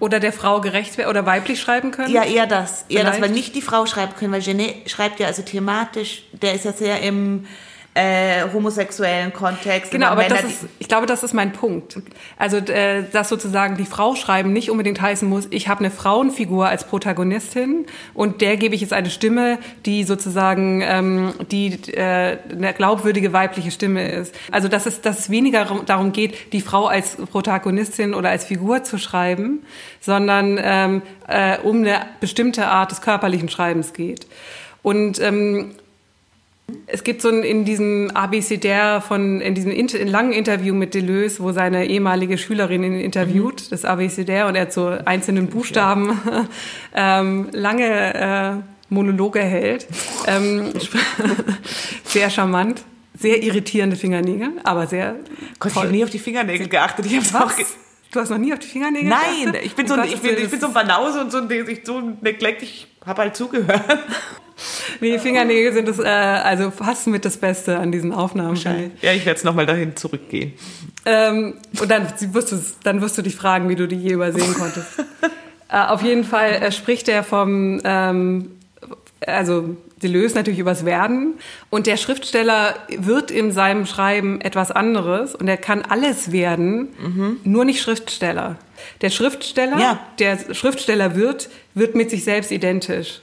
[0.00, 2.12] oder der Frau gerecht oder weiblich schreiben können?
[2.12, 2.84] Ja, eher das.
[2.88, 3.14] Eher Vielleicht?
[3.14, 6.66] das, weil nicht die Frau schreiben können, weil Genet schreibt ja also thematisch, der ist
[6.66, 7.46] ja sehr im
[7.98, 9.90] äh, homosexuellen Kontext.
[9.90, 11.98] Genau, aber das ist, ich glaube, das ist mein Punkt.
[12.36, 16.68] Also, äh, dass sozusagen die Frau schreiben nicht unbedingt heißen muss, ich habe eine Frauenfigur
[16.68, 22.72] als Protagonistin und der gebe ich jetzt eine Stimme, die sozusagen ähm, die äh, eine
[22.72, 24.32] glaubwürdige weibliche Stimme ist.
[24.52, 28.84] Also, dass es, dass es weniger darum geht, die Frau als Protagonistin oder als Figur
[28.84, 29.64] zu schreiben,
[30.00, 34.28] sondern ähm, äh, um eine bestimmte Art des körperlichen Schreibens geht.
[34.82, 35.72] Und ähm,
[36.86, 40.94] es gibt so ein, in diesem ABCDR von, in diesem inter, in langen Interview mit
[40.94, 43.66] Deleuze, wo seine ehemalige Schülerin ihn interviewt, mhm.
[43.70, 46.18] das ABCDR, und er zu einzelnen Buchstaben
[46.94, 48.52] ähm, lange äh,
[48.88, 49.86] Monologe hält.
[50.26, 50.72] Ähm,
[52.04, 52.82] sehr charmant.
[53.20, 55.16] Sehr irritierende Fingernägel, aber sehr.
[55.58, 57.04] Gott, ich habe nie auf die Fingernägel geachtet.
[57.06, 57.52] Ich habe auch.
[58.12, 59.66] Du hast noch nie auf die Fingernägel Nein, geachtet?
[59.66, 62.62] ich bin, so, ich, bin, ich bin so ein Banause und so, ich so neglect,
[62.62, 63.82] ich habe halt zugehört.
[65.00, 68.56] Nee, Fingernägel sind das, äh, also fast mit das Beste an diesen Aufnahmen.
[69.02, 70.52] Ja, ich werde es nochmal dahin zurückgehen.
[71.04, 74.54] Ähm, und dann wirst, du, dann wirst du dich fragen, wie du die je übersehen
[74.54, 74.98] konntest.
[75.68, 78.50] äh, auf jeden Fall äh, spricht er vom, ähm,
[79.26, 81.34] also Deleuze natürlich übers Werden.
[81.70, 87.40] Und der Schriftsteller wird in seinem Schreiben etwas anderes und er kann alles werden, mhm.
[87.44, 88.56] nur nicht Schriftsteller.
[89.00, 90.00] Der Schriftsteller, ja.
[90.18, 93.20] der Schriftsteller wird, wird mit sich selbst identisch.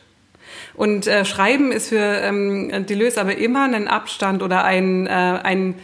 [0.75, 5.75] Und äh, Schreiben ist für ähm, Deleuze aber immer ein Abstand oder ein, äh, ein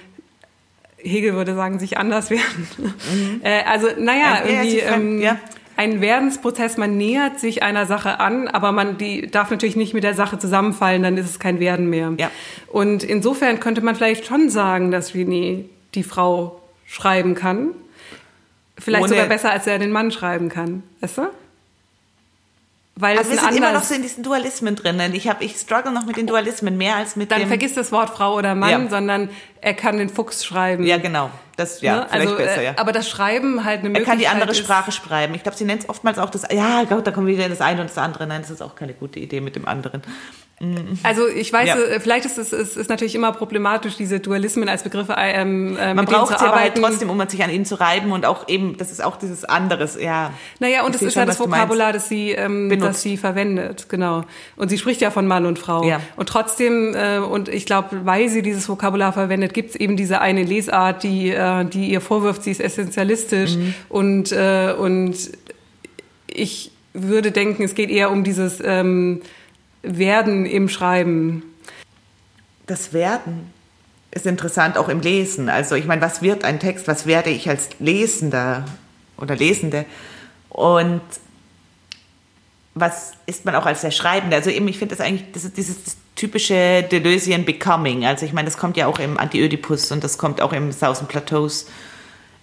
[0.98, 2.68] Hegel würde sagen, sich anders werden.
[2.78, 3.42] Mhm.
[3.44, 4.80] äh, also, naja, irgendwie.
[4.80, 5.38] Ähm, ja.
[5.78, 10.04] Ein Werdensprozess, man nähert sich einer Sache an, aber man die darf natürlich nicht mit
[10.04, 12.14] der Sache zusammenfallen, dann ist es kein Werden mehr.
[12.18, 12.30] Ja.
[12.68, 15.64] Und insofern könnte man vielleicht schon sagen, dass René
[15.96, 17.70] die Frau schreiben kann.
[18.78, 20.84] Vielleicht Ohne sogar besser, als er den Mann schreiben kann.
[21.00, 21.28] Weißt du?
[23.02, 25.16] Weil also wir sind immer noch so in diesen Dualismen drinnen.
[25.16, 27.42] Ich habe, ich struggle noch mit den Dualismen mehr als mit Dann dem.
[27.42, 28.90] Dann vergiss das Wort Frau oder Mann, ja.
[28.90, 29.30] sondern
[29.60, 30.84] er kann den Fuchs schreiben.
[30.84, 31.32] Ja, genau.
[31.58, 32.08] Das ja, ne?
[32.10, 32.74] vielleicht also, besser, ja.
[32.78, 34.08] Aber das Schreiben halt eine Möglichkeit.
[34.08, 35.34] Er kann die andere Sprache schreiben.
[35.34, 36.44] Ich glaube, sie nennt es oftmals auch das.
[36.52, 38.28] Ja, Gott, da kommen wieder das eine und das andere.
[38.28, 40.04] Nein, das ist auch keine gute Idee mit dem anderen.
[40.62, 41.00] Mhm.
[41.02, 41.76] Also ich weiß, ja.
[41.76, 45.96] Äh, vielleicht ist es ist, ist natürlich immer problematisch, diese Dualismen als Begriffe ähm, äh,
[45.96, 48.78] Man braucht sie aber halt trotzdem, um sich an ihnen zu reiben und auch eben,
[48.78, 50.32] das ist auch dieses anderes, ja.
[50.60, 54.24] Naja, und es ist ja das Vokabular, das sie, ähm, das sie verwendet, genau.
[54.56, 55.84] Und sie spricht ja von Mann und Frau.
[55.84, 56.00] Ja.
[56.16, 60.22] Und trotzdem, äh, und ich glaube, weil sie dieses Vokabular verwendet, gibt es eben diese
[60.22, 63.74] eine Lesart, die, äh, die ihr vorwirft, sie ist essentialistisch mhm.
[63.90, 65.16] und, äh, und
[66.28, 69.22] ich würde denken, es geht eher um dieses ähm,
[69.84, 71.44] werden im Schreiben?
[72.68, 73.52] Das Werden
[74.12, 75.50] ist interessant auch im Lesen.
[75.50, 76.88] Also ich meine, was wird ein Text?
[76.88, 78.66] Was werde ich als Lesender
[79.18, 79.86] oder Lesende?
[80.50, 81.02] Und
[82.74, 84.36] was ist man auch als der Schreibende?
[84.36, 85.78] Also eben, ich finde das eigentlich, das ist dieses
[86.16, 88.06] typische Deleuzian Becoming.
[88.06, 91.08] Also ich meine, das kommt ja auch im Anti-Ödipus und das kommt auch im Thousand
[91.08, 91.68] Plateaus.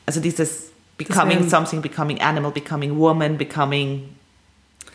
[0.07, 1.51] Also dieses Becoming Deswegen.
[1.51, 4.09] something, becoming animal, becoming woman, becoming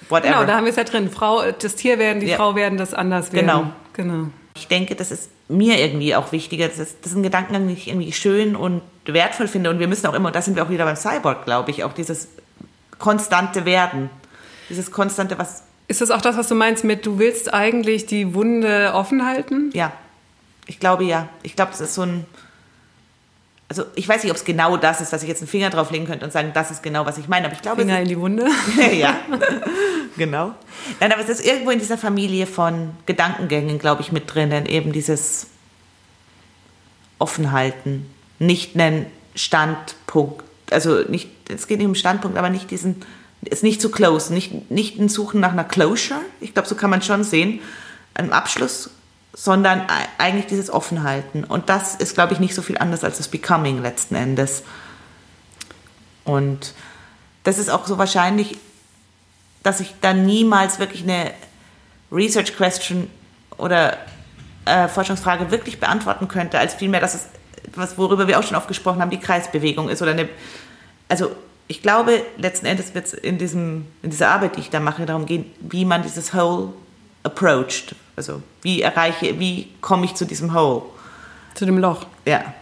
[0.09, 0.33] whatever.
[0.33, 1.09] Genau, da haben wir es ja drin.
[1.09, 2.37] Frau, das Tier werden, die ja.
[2.37, 3.47] Frau werden, das anders werden.
[3.47, 3.71] Genau.
[3.93, 4.27] genau.
[4.55, 6.67] Ich denke, das ist mir irgendwie auch wichtiger.
[6.67, 9.69] Das ist, das ist ein Gedankengang, den ich irgendwie schön und wertvoll finde.
[9.69, 11.83] Und wir müssen auch immer, und da sind wir auch wieder beim Cyborg, glaube ich,
[11.83, 12.27] auch dieses
[12.99, 14.09] konstante Werden.
[14.69, 15.63] Dieses konstante, was.
[15.87, 19.71] Ist das auch das, was du meinst mit, du willst eigentlich die Wunde offen halten?
[19.73, 19.91] Ja.
[20.65, 21.27] Ich glaube ja.
[21.43, 22.25] Ich glaube, das ist so ein.
[23.73, 26.05] Also ich weiß nicht, ob es genau das ist, dass ich jetzt einen Finger drauflegen
[26.05, 27.47] könnte und sagen, das ist genau, was ich meine.
[27.47, 27.81] Aber ich glaube.
[27.81, 28.45] Finger in die Wunde.
[28.93, 29.17] ja.
[30.15, 30.53] genau.
[30.99, 34.91] Nein, aber es ist irgendwo in dieser Familie von Gedankengängen, glaube ich, mit drinnen, eben
[34.91, 35.47] dieses
[37.17, 38.05] Offenhalten,
[38.37, 43.01] nicht einen Standpunkt, also nicht, es geht nicht um Standpunkt, aber nicht diesen,
[43.49, 46.91] es nicht zu close, nicht, nicht ein Suchen nach einer Closure, ich glaube, so kann
[46.91, 47.59] man schon sehen,
[48.13, 48.91] einem Abschluss,
[49.33, 51.43] sondern eigentlich dieses Offenhalten.
[51.43, 54.63] Und das ist, glaube ich, nicht so viel anders als das Becoming letzten Endes.
[56.23, 56.73] Und
[57.43, 58.57] das ist auch so wahrscheinlich
[59.63, 61.31] dass ich dann niemals wirklich eine
[62.11, 63.09] Research Question
[63.57, 63.97] oder
[64.65, 67.27] äh, Forschungsfrage wirklich beantworten könnte, als vielmehr, dass es,
[67.75, 70.29] was, worüber wir auch schon oft gesprochen haben, die Kreisbewegung ist oder eine,
[71.07, 71.31] also
[71.67, 75.25] ich glaube, letzten Endes wird es in, in dieser Arbeit, die ich da mache, darum
[75.25, 76.73] gehen, wie man dieses Whole
[77.23, 77.95] approached.
[78.15, 80.83] Also wie erreiche, wie komme ich zu diesem Whole?
[81.55, 82.05] Zu dem Loch.
[82.25, 82.53] Ja.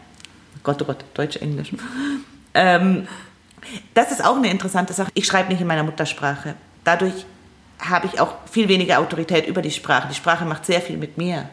[0.63, 1.71] Gott, oh Gott, Deutsch, Englisch.
[2.53, 3.07] ähm,
[3.93, 5.09] das ist auch eine interessante Sache.
[5.13, 7.25] Ich schreibe nicht in meiner Muttersprache dadurch
[7.79, 10.07] habe ich auch viel weniger Autorität über die Sprache.
[10.09, 11.49] Die Sprache macht sehr viel mit mir.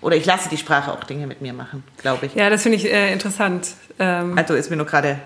[0.00, 2.34] Oder ich lasse die Sprache auch Dinge mit mir machen, glaube ich.
[2.34, 3.74] Ja, das finde ich äh, interessant.
[3.98, 5.18] Ähm also ist mir nur gerade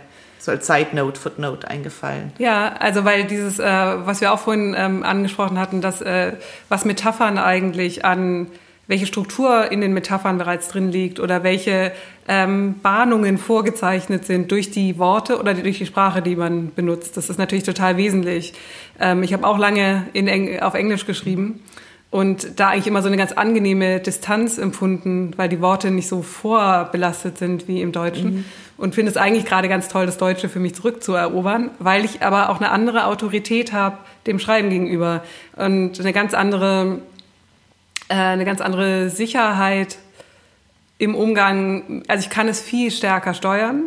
[0.42, 2.32] so als Side Note, Footnote eingefallen.
[2.38, 6.32] Ja, also weil dieses, äh, was wir auch vorhin ähm, angesprochen hatten, dass äh,
[6.68, 8.48] was Metaphern eigentlich an
[8.88, 11.92] welche Struktur in den Metaphern bereits drin liegt oder welche
[12.26, 17.16] ähm, Bahnungen vorgezeichnet sind durch die Worte oder durch die Sprache, die man benutzt.
[17.16, 18.52] Das ist natürlich total wesentlich.
[18.98, 21.62] Ähm, ich habe auch lange in Eng auf Englisch geschrieben
[22.12, 26.20] und da eigentlich immer so eine ganz angenehme Distanz empfunden, weil die Worte nicht so
[26.20, 28.34] vorbelastet sind wie im Deutschen.
[28.34, 28.44] Mhm.
[28.82, 32.48] Und finde es eigentlich gerade ganz toll, das Deutsche für mich zurückzuerobern, weil ich aber
[32.48, 35.22] auch eine andere Autorität habe dem Schreiben gegenüber
[35.54, 36.98] und eine ganz andere
[38.08, 39.98] äh, eine ganz andere Sicherheit
[40.98, 42.02] im Umgang.
[42.08, 43.84] Also ich kann es viel stärker steuern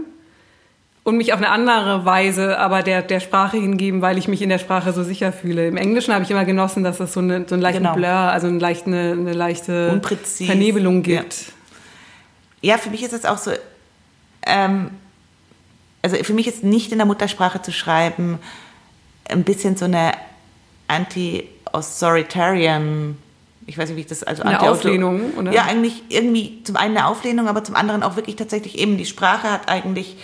[1.03, 4.47] und mich auf eine andere Weise aber der, der Sprache hingeben, weil ich mich in
[4.47, 5.67] der Sprache so sicher fühle.
[5.67, 7.95] Im Englischen habe ich immer genossen, dass es so, eine, so einen leichten genau.
[7.95, 10.47] Blur, also eine, leicht, eine, eine leichte Unpräzis.
[10.47, 11.51] Vernebelung gibt.
[12.61, 12.75] Ja.
[12.75, 12.77] ja.
[12.77, 13.51] für mich ist es auch so,
[14.45, 14.91] ähm,
[16.01, 18.39] also für mich ist nicht in der Muttersprache zu schreiben
[19.27, 20.11] ein bisschen so eine
[20.87, 23.17] anti-authoritarian
[23.67, 25.51] ich weiß nicht, wie ich das, also eine Auflehnung, oder?
[25.51, 29.05] Ja, eigentlich irgendwie zum einen eine Auflehnung, aber zum anderen auch wirklich tatsächlich eben die
[29.05, 30.17] Sprache hat eigentlich,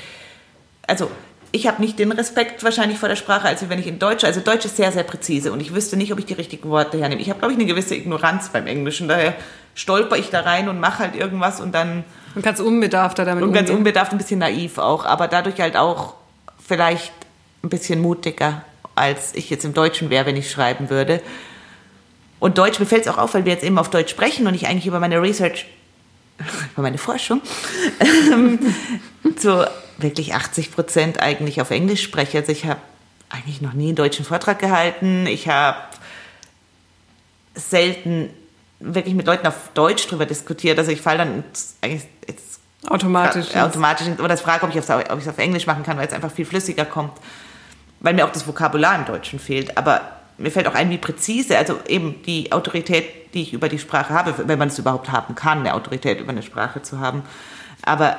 [0.85, 1.09] also
[1.51, 4.41] ich habe nicht den Respekt wahrscheinlich vor der Sprache, als wenn ich in Deutsch, also
[4.41, 7.19] Deutsch ist sehr, sehr präzise und ich wüsste nicht, ob ich die richtigen Worte hernehme.
[7.19, 9.33] Ich habe, glaube ich, eine gewisse Ignoranz beim Englischen, daher
[9.73, 12.03] stolper ich da rein und mache halt irgendwas und dann...
[12.35, 16.15] Und ganz unbedarfter damit Und ganz unbedarft, ein bisschen naiv auch, aber dadurch halt auch
[16.65, 17.13] vielleicht
[17.63, 18.63] ein bisschen mutiger,
[18.95, 21.21] als ich jetzt im Deutschen wäre, wenn ich schreiben würde.
[22.39, 24.55] Und Deutsch, mir fällt es auch auf, weil wir jetzt eben auf Deutsch sprechen und
[24.55, 25.67] ich eigentlich über meine Research,
[26.73, 27.41] über meine Forschung,
[28.33, 28.59] ähm,
[29.37, 29.67] zu
[29.97, 32.39] wirklich 80 Prozent eigentlich auf Englisch spreche.
[32.39, 32.79] Also ich habe
[33.29, 35.27] eigentlich noch nie einen deutschen Vortrag gehalten.
[35.27, 35.77] Ich habe
[37.53, 38.29] selten
[38.79, 40.79] wirklich mit Leuten auf Deutsch drüber diskutiert.
[40.79, 41.43] Also ich falle dann
[41.81, 42.03] eigentlich
[42.87, 46.13] automatisch, automatisch oder das frage, ob ich es auf, auf Englisch machen kann, weil es
[46.13, 47.13] einfach viel flüssiger kommt,
[47.99, 49.77] weil mir auch das Vokabular im Deutschen fehlt.
[49.77, 50.01] Aber
[50.37, 54.13] mir fällt auch ein, wie präzise, also eben die Autorität, die ich über die Sprache
[54.13, 57.23] habe, wenn man es überhaupt haben kann, eine Autorität über eine Sprache zu haben.
[57.83, 58.17] Aber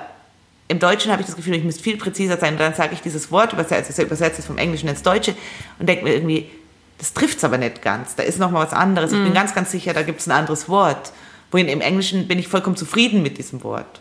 [0.69, 2.55] im Deutschen habe ich das Gefühl, ich müsste viel präziser sein.
[2.55, 5.35] Und dann sage ich dieses Wort, übersetze, übersetze es vom Englischen ins Deutsche
[5.79, 6.51] und denke mir irgendwie,
[6.99, 8.15] das trifft es aber nicht ganz.
[8.15, 9.13] Da ist noch mal was anderes.
[9.13, 9.35] Ich bin mhm.
[9.35, 11.13] ganz, ganz sicher, da gibt es ein anderes Wort.
[11.51, 14.01] Wohin im Englischen bin ich vollkommen zufrieden mit diesem Wort.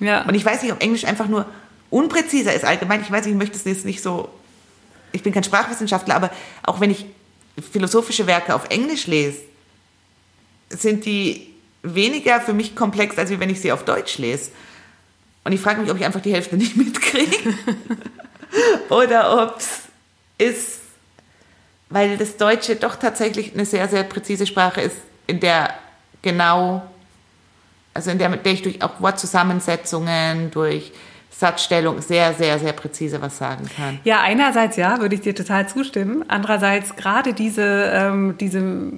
[0.00, 0.22] Ja.
[0.26, 1.46] Und ich weiß nicht, ob Englisch einfach nur
[1.90, 3.00] unpräziser ist allgemein.
[3.02, 4.28] Ich weiß, ich möchte es jetzt nicht so.
[5.12, 6.30] Ich bin kein Sprachwissenschaftler, aber
[6.62, 7.06] auch wenn ich
[7.70, 9.38] philosophische Werke auf Englisch lese,
[10.70, 14.50] sind die weniger für mich komplex, als wenn ich sie auf Deutsch lese.
[15.44, 17.54] Und ich frage mich, ob ich einfach die Hälfte nicht mitkriege.
[18.88, 19.82] Oder ob es
[20.38, 20.80] ist,
[21.90, 25.74] weil das Deutsche doch tatsächlich eine sehr, sehr präzise Sprache ist, in der
[26.22, 26.82] genau,
[27.94, 30.92] also in der, mit der ich durch auch Wortzusammensetzungen, durch
[31.30, 33.98] Satzstellung sehr, sehr, sehr präzise was sagen kann.
[34.04, 36.24] Ja, einerseits ja, würde ich dir total zustimmen.
[36.28, 38.92] Andererseits gerade diese, ähm, diese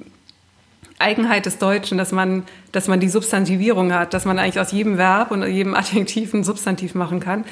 [0.99, 4.99] Eigenheit des Deutschen, dass man, dass man die Substantivierung hat, dass man eigentlich aus jedem
[4.99, 7.45] Verb und jedem Adjektiv ein Substantiv machen kann.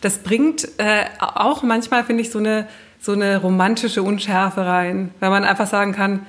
[0.00, 2.68] Das bringt äh, auch manchmal, finde ich, so eine,
[3.00, 6.26] so eine romantische Unschärfe rein, weil man einfach sagen kann,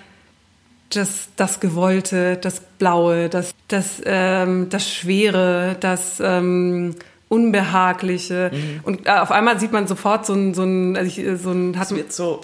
[0.95, 6.95] das, das Gewollte, das Blaue, das, das, ähm, das Schwere, das ähm,
[7.29, 8.51] Unbehagliche.
[8.53, 8.79] Mhm.
[8.83, 11.77] Und äh, auf einmal sieht man sofort so ein, so ein, also ich, so ein
[11.79, 12.41] hat, es wird so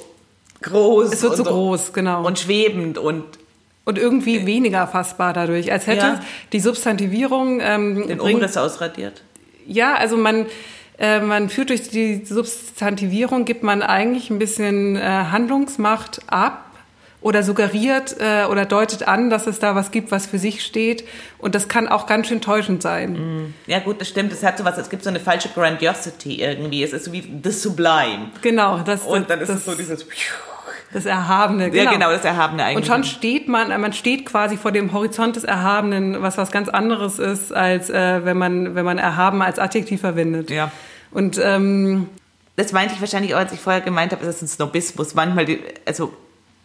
[0.61, 1.13] groß.
[1.13, 2.25] Es wird so groß, genau.
[2.25, 3.23] Und schwebend und
[3.85, 6.19] und irgendwie weniger fassbar dadurch, als hätte ja.
[6.53, 9.23] die Substantivierung ähm, den Umriss ausradiert.
[9.65, 10.45] Ja, also man
[10.99, 16.68] äh, man führt durch die Substantivierung gibt man eigentlich ein bisschen äh, Handlungsmacht ab
[17.21, 21.05] oder suggeriert äh, oder deutet an, dass es da was gibt, was für sich steht.
[21.37, 23.53] Und das kann auch ganz schön täuschend sein.
[23.67, 24.31] Ja gut, das stimmt.
[24.31, 26.83] Es hat so was, es gibt so eine falsche Grandiosity irgendwie.
[26.83, 28.31] Es ist so wie the sublime.
[28.41, 28.79] Genau.
[28.79, 30.05] Das, und dann ist das, es so dieses...
[30.91, 31.83] Das Erhabene, genau.
[31.83, 32.77] Ja, genau, das Erhabene eigentlich.
[32.77, 36.67] Und schon steht man, man steht quasi vor dem Horizont des Erhabenen, was was ganz
[36.67, 40.49] anderes ist, als äh, wenn man, wenn man erhaben als Adjektiv verwendet.
[40.49, 40.71] Ja.
[41.11, 42.09] Und ähm,
[42.55, 45.13] das meinte ich wahrscheinlich auch, als ich vorher gemeint habe, ist das ein Snobismus.
[45.13, 46.11] Manchmal, die, also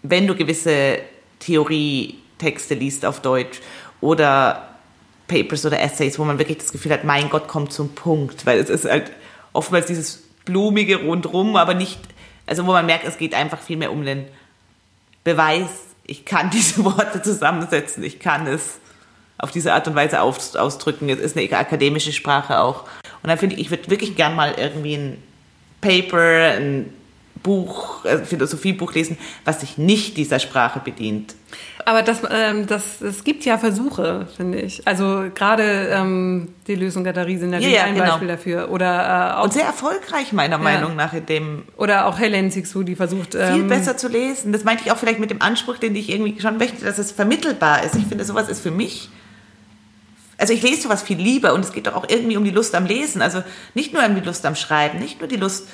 [0.05, 0.99] wenn du gewisse
[1.41, 3.61] Theorietexte liest auf Deutsch
[4.01, 4.69] oder
[5.27, 8.59] Papers oder Essays, wo man wirklich das Gefühl hat, mein Gott, kommt zum Punkt, weil
[8.59, 9.11] es ist halt
[9.55, 11.99] oftmals dieses blumige rundrum, aber nicht,
[12.47, 14.27] also wo man merkt, es geht einfach viel mehr um den
[15.25, 15.71] Beweis,
[16.05, 18.79] ich kann diese Worte zusammensetzen, ich kann es
[19.39, 21.09] auf diese Art und Weise ausdrücken.
[21.09, 22.85] Es ist eine akademische Sprache auch.
[23.23, 25.23] Und dann finde ich, ich würde wirklich gern mal irgendwie ein
[25.81, 26.93] Paper, ein
[27.45, 31.35] Buch, äh, Philosophiebuch lesen, was sich nicht dieser Sprache bedient.
[31.85, 34.85] Aber das, ähm, das, es gibt ja Versuche, finde ich.
[34.89, 38.07] Also gerade ähm, die Lösung sind natürlich ja, ja, ein genau.
[38.07, 38.71] Beispiel dafür.
[38.71, 40.63] Oder, äh, auch, Und sehr erfolgreich, meiner ja.
[40.63, 41.65] Meinung nach, in dem.
[41.77, 43.35] Oder auch Helen Sixu, die versucht.
[43.35, 44.53] Ähm, viel besser zu lesen.
[44.53, 47.13] Das meinte ich auch vielleicht mit dem Anspruch, den ich irgendwie schon möchte, dass es
[47.13, 47.95] vermittelbar ist.
[47.95, 49.11] Ich finde, sowas ist für mich
[50.37, 52.75] also ich lese sowas viel lieber und es geht doch auch irgendwie um die Lust
[52.75, 53.23] am Lesen.
[53.23, 53.43] Also
[53.75, 55.69] nicht nur um die Lust am Schreiben, nicht nur die Lust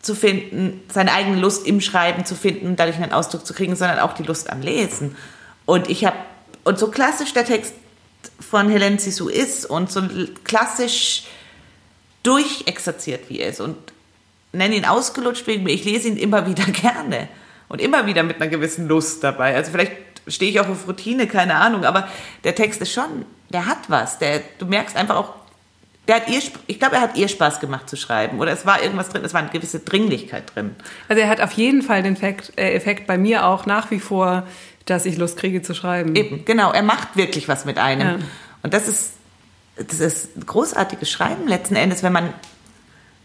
[0.00, 3.98] zu finden, seine eigene Lust im Schreiben zu finden, dadurch einen Ausdruck zu kriegen, sondern
[3.98, 5.16] auch die Lust am Lesen.
[5.66, 6.16] Und ich habe,
[6.64, 7.74] und so klassisch der Text
[8.38, 10.02] von Helen Sisu ist und so
[10.44, 11.24] klassisch
[12.22, 13.76] durchexerziert wie er ist und
[14.52, 17.28] nenne ihn ausgelutscht wegen mir, ich lese ihn immer wieder gerne
[17.68, 19.54] und immer wieder mit einer gewissen Lust dabei.
[19.54, 19.92] Also vielleicht
[20.26, 22.08] stehe ich auch auf Routine, keine Ahnung, aber
[22.44, 24.18] der Text ist schon, der hat was.
[24.18, 25.34] Der, du merkst einfach auch,
[26.08, 28.40] der hat ihr, ich glaube, er hat ihr Spaß gemacht zu schreiben.
[28.40, 30.74] Oder es war irgendwas drin, es war eine gewisse Dringlichkeit drin.
[31.06, 34.00] Also er hat auf jeden Fall den Effekt, äh, Effekt bei mir auch nach wie
[34.00, 34.46] vor,
[34.86, 36.16] dass ich Lust kriege zu schreiben.
[36.16, 36.72] Eben, genau.
[36.72, 38.20] Er macht wirklich was mit einem.
[38.20, 38.26] Ja.
[38.62, 39.12] Und das ist,
[39.76, 42.32] das ist großartiges Schreiben letzten Endes, wenn man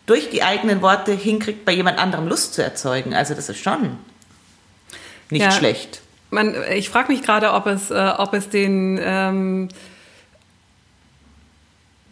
[0.05, 3.13] durch die eigenen Worte hinkriegt, bei jemand anderem Lust zu erzeugen.
[3.13, 3.97] Also das ist schon
[5.29, 6.01] nicht ja, schlecht.
[6.31, 9.69] Man, ich frage mich gerade, ob es, äh, ob es den ähm,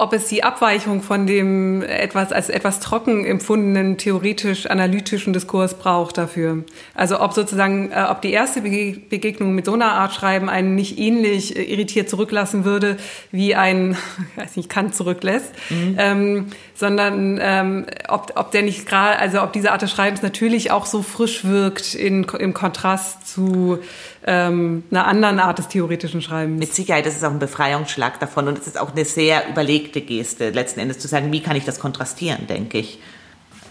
[0.02, 6.64] ob es die Abweichung von dem etwas als etwas trocken empfundenen theoretisch-analytischen Diskurs braucht dafür.
[6.96, 10.98] Also ob sozusagen, äh, ob die erste Begegnung mit so einer Art Schreiben einen nicht
[10.98, 12.98] ähnlich äh, irritiert zurücklassen würde,
[13.32, 13.96] wie ein,
[14.38, 15.96] weiß nicht, Kant zurücklässt, mhm.
[16.00, 20.72] ähm, sondern ähm, ob, ob der nicht gerade, also ob diese Art des Schreibens natürlich
[20.72, 23.78] auch so frisch wirkt in, im Kontrast zu
[24.26, 26.60] ähm, einer anderen Art des theoretischen Schreibens.
[26.60, 30.02] Mit Sicherheit ist es auch ein Befreiungsschlag davon und es ist auch eine sehr überlegte
[30.02, 33.00] Geste, letzten Endes zu sagen, wie kann ich das kontrastieren, denke ich.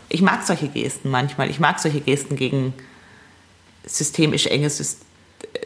[0.09, 1.51] Ich mag solche Gesten manchmal.
[1.51, 2.75] Ich mag solche Gesten gegen
[3.87, 5.03] systemisch enge Syst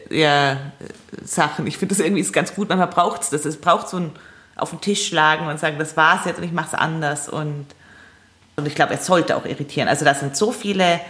[0.09, 0.57] ja,
[1.23, 1.65] Sachen.
[1.67, 2.69] Ich finde das irgendwie ist ganz gut.
[2.69, 3.45] Manchmal braucht es das.
[3.45, 4.11] Es braucht so ein
[4.55, 7.27] auf den Tisch schlagen und sagen, das war's jetzt und ich mache es anders.
[7.27, 7.65] Und,
[8.55, 9.87] und ich glaube, es sollte auch irritieren.
[9.87, 11.01] Also da sind so viele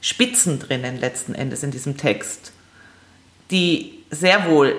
[0.00, 2.52] Spitzen drinnen letzten Endes in diesem Text
[3.52, 4.74] die sehr wohl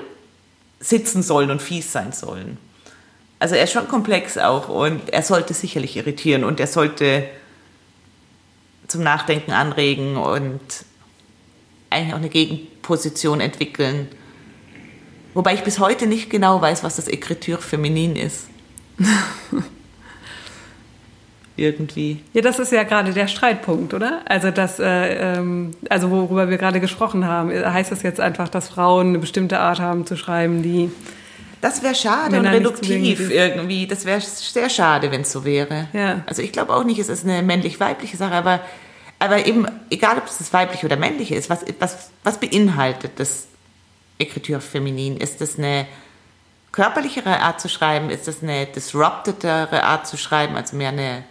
[0.80, 2.58] sitzen sollen und fies sein sollen.
[3.40, 7.26] Also er ist schon komplex auch und er sollte sicherlich irritieren und er sollte
[8.88, 10.62] zum Nachdenken anregen und
[11.90, 14.08] eigentlich auch eine Gegenposition entwickeln.
[15.34, 18.48] Wobei ich bis heute nicht genau weiß, was das Écriture feminin ist.
[21.56, 22.20] irgendwie.
[22.34, 24.22] Ja, das ist ja gerade der Streitpunkt, oder?
[24.26, 28.70] Also das, äh, ähm, also worüber wir gerade gesprochen haben, heißt das jetzt einfach, dass
[28.70, 30.90] Frauen eine bestimmte Art haben zu schreiben, die
[31.64, 33.88] das wäre schade und reduktiv irgendwie.
[33.88, 35.88] Das wäre sehr schade, wenn es so wäre.
[35.94, 36.22] Ja.
[36.26, 38.60] Also ich glaube auch nicht, es ist eine männlich-weibliche Sache, aber,
[39.18, 43.48] aber eben, egal ob es das weibliche oder männliche ist, was, was, was beinhaltet das
[44.20, 45.16] Écriture feminin?
[45.16, 45.88] Ist das eine
[46.74, 48.10] körperlichere Art zu schreiben?
[48.10, 51.24] Ist das eine disruptedere Art zu schreiben, also mehr eine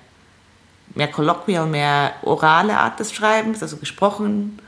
[0.95, 4.59] mehr colloquial, mehr orale Art des Schreibens, also gesprochen?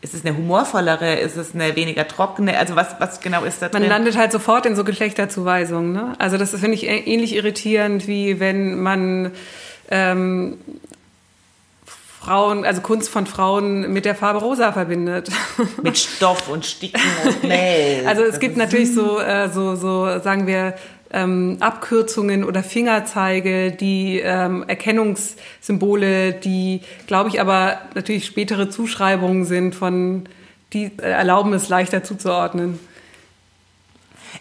[0.00, 2.56] ist es eine humorvollere, ist es eine weniger trockene?
[2.56, 3.80] Also was, was genau ist da drin?
[3.80, 5.92] Man landet halt sofort in so Geschlechterzuweisungen.
[5.92, 6.14] Ne?
[6.18, 9.32] Also das finde ich ähnlich irritierend, wie wenn man
[9.90, 10.58] ähm,
[12.20, 15.30] Frauen, also Kunst von Frauen mit der Farbe rosa verbindet.
[15.82, 18.06] Mit Stoff und Sticken und Mehl.
[18.06, 20.74] Also es gibt natürlich so, äh, so, so, sagen wir,
[21.10, 29.74] ähm, Abkürzungen oder Fingerzeige, die ähm, Erkennungssymbole, die, glaube ich, aber natürlich spätere Zuschreibungen sind
[29.74, 30.28] von,
[30.72, 32.78] die äh, erlauben es leichter zuzuordnen.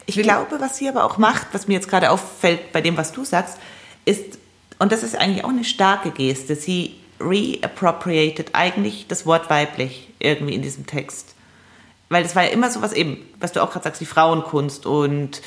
[0.05, 3.11] Ich glaube, was sie aber auch macht, was mir jetzt gerade auffällt bei dem, was
[3.11, 3.57] du sagst,
[4.05, 4.37] ist,
[4.79, 10.53] und das ist eigentlich auch eine starke Geste, sie reappropriated eigentlich das Wort weiblich irgendwie
[10.53, 11.33] in diesem Text.
[12.09, 14.85] Weil das war ja immer so was eben, was du auch gerade sagst, die Frauenkunst
[14.85, 15.41] und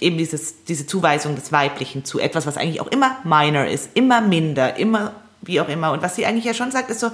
[0.00, 4.20] eben dieses, diese Zuweisung des Weiblichen zu etwas, was eigentlich auch immer minor ist, immer
[4.20, 5.12] minder, immer
[5.42, 5.92] wie auch immer.
[5.92, 7.10] Und was sie eigentlich ja schon sagt, ist so,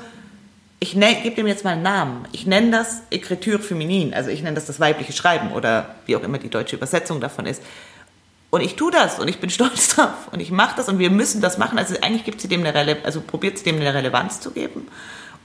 [0.79, 2.29] ich ne, gebe dem jetzt mal einen Namen.
[2.33, 6.23] Ich nenne das Écriture féminine, also ich nenne das das weibliche Schreiben oder wie auch
[6.23, 7.63] immer die deutsche Übersetzung davon ist.
[8.51, 11.11] Und ich tue das und ich bin stolz drauf und ich mache das und wir
[11.11, 11.79] müssen das machen.
[11.79, 14.89] Also eigentlich gibt sie dem eine Rele also probiert sie dem eine Relevanz zu geben,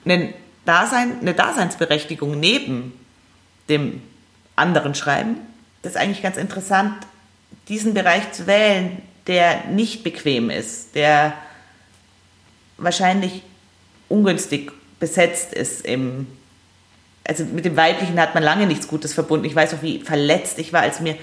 [0.06, 0.34] eine,
[0.66, 2.94] Dasein, eine Daseinsberechtigung neben
[3.70, 4.02] dem
[4.56, 5.38] anderen Schreiben
[5.82, 6.96] das ist eigentlich ganz interessant,
[7.68, 11.34] diesen Bereich zu wählen, der nicht bequem ist, der
[12.78, 13.44] wahrscheinlich
[14.10, 16.28] ungünstig besetzt ist im
[17.28, 19.46] also mit dem Weiblichen hat man lange nichts Gutes verbunden.
[19.46, 21.16] Ich weiß auch, wie verletzt ich war, als mir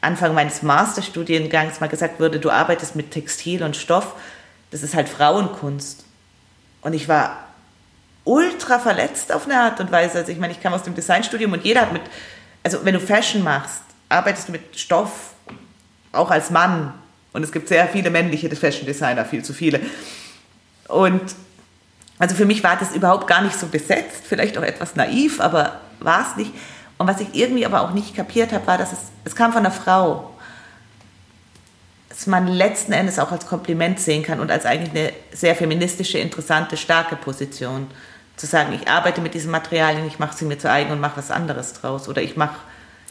[0.00, 4.14] Anfang meines Masterstudiengangs mal gesagt wurde, du arbeitest mit Textil und Stoff,
[4.70, 6.04] das ist halt Frauenkunst.
[6.82, 7.46] Und ich war
[8.24, 10.18] ultra verletzt auf eine Art und Weise.
[10.18, 12.02] Also ich meine, ich kam aus dem Designstudium und jeder hat mit,
[12.62, 13.83] also wenn du Fashion machst,
[14.14, 15.34] arbeitest du mit Stoff,
[16.12, 16.94] auch als Mann.
[17.32, 19.80] Und es gibt sehr viele männliche Fashion Designer, viel zu viele.
[20.88, 21.34] Und
[22.18, 25.80] also für mich war das überhaupt gar nicht so besetzt, vielleicht auch etwas naiv, aber
[26.00, 26.52] war es nicht.
[26.96, 29.60] Und was ich irgendwie aber auch nicht kapiert habe, war, dass es, es kam von
[29.60, 30.30] einer Frau.
[32.08, 36.18] Dass man letzten Endes auch als Kompliment sehen kann und als eigentlich eine sehr feministische,
[36.18, 37.88] interessante, starke Position.
[38.36, 41.16] Zu sagen, ich arbeite mit diesen Materialien, ich mache sie mir zu eigen und mache
[41.16, 42.08] was anderes draus.
[42.08, 42.56] Oder ich mache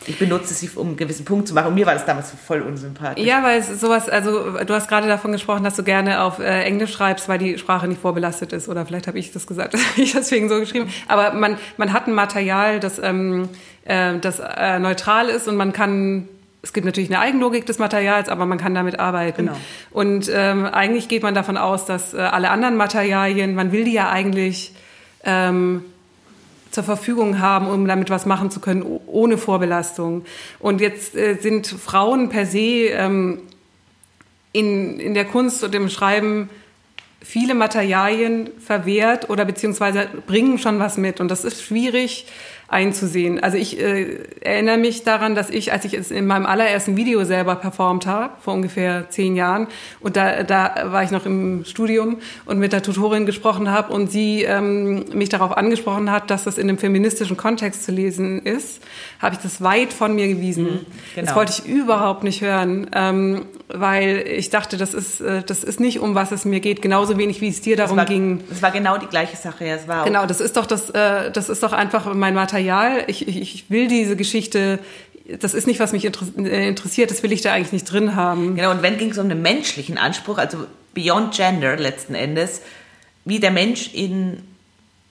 [0.07, 1.67] ich benutze sie, um einen gewissen Punkt zu machen.
[1.67, 3.25] Und mir war das damals voll unsympathisch.
[3.25, 6.63] Ja, weil es sowas, also du hast gerade davon gesprochen, dass du gerne auf äh,
[6.63, 8.69] Englisch schreibst, weil die Sprache nicht vorbelastet ist.
[8.69, 10.89] Oder vielleicht habe ich das gesagt, ich deswegen so geschrieben.
[11.07, 13.49] Aber man, man hat ein Material, das, ähm,
[13.85, 16.27] äh, das äh, neutral ist und man kann
[16.63, 19.47] es gibt natürlich eine Eigenlogik des Materials, aber man kann damit arbeiten.
[19.47, 19.57] Genau.
[19.91, 23.91] Und ähm, eigentlich geht man davon aus, dass äh, alle anderen Materialien, man will die
[23.91, 24.73] ja eigentlich
[25.25, 25.83] ähm,
[26.73, 30.25] zur Verfügung haben, um damit was machen zu können, ohne Vorbelastung.
[30.59, 33.39] Und jetzt äh, sind Frauen per se ähm,
[34.53, 36.49] in, in der Kunst und im Schreiben
[37.21, 41.19] viele Materialien verwehrt oder beziehungsweise bringen schon was mit.
[41.19, 42.25] Und das ist schwierig
[42.73, 43.41] einzusehen.
[43.41, 47.23] Also ich äh, erinnere mich daran, dass ich, als ich es in meinem allerersten Video
[47.23, 49.67] selber performt habe, vor ungefähr zehn Jahren,
[50.01, 54.11] und da, da war ich noch im Studium und mit der Tutorin gesprochen habe und
[54.11, 58.81] sie ähm, mich darauf angesprochen hat, dass das in einem feministischen Kontext zu lesen ist,
[59.19, 60.65] habe ich das weit von mir gewiesen.
[60.65, 61.27] Mhm, genau.
[61.27, 65.79] Das wollte ich überhaupt nicht hören, ähm, weil ich dachte, das ist, äh, das ist
[65.79, 68.43] nicht, um was es mir geht, genauso wenig wie es dir darum das war, ging.
[68.51, 69.65] Es war genau die gleiche Sache.
[69.65, 73.03] Es war genau, das ist doch das, äh, das ist doch einfach mein Material Material.
[73.07, 74.79] Ich, ich, will diese Geschichte
[75.39, 78.55] das ist nicht, was mich äh, interessiert, das will ich da eigentlich nicht drin haben.
[78.55, 82.61] Genau, und wenn ging es um einen menschlichen Anspruch, also Beyond Gender letzten Endes,
[83.23, 84.43] wie der Mensch in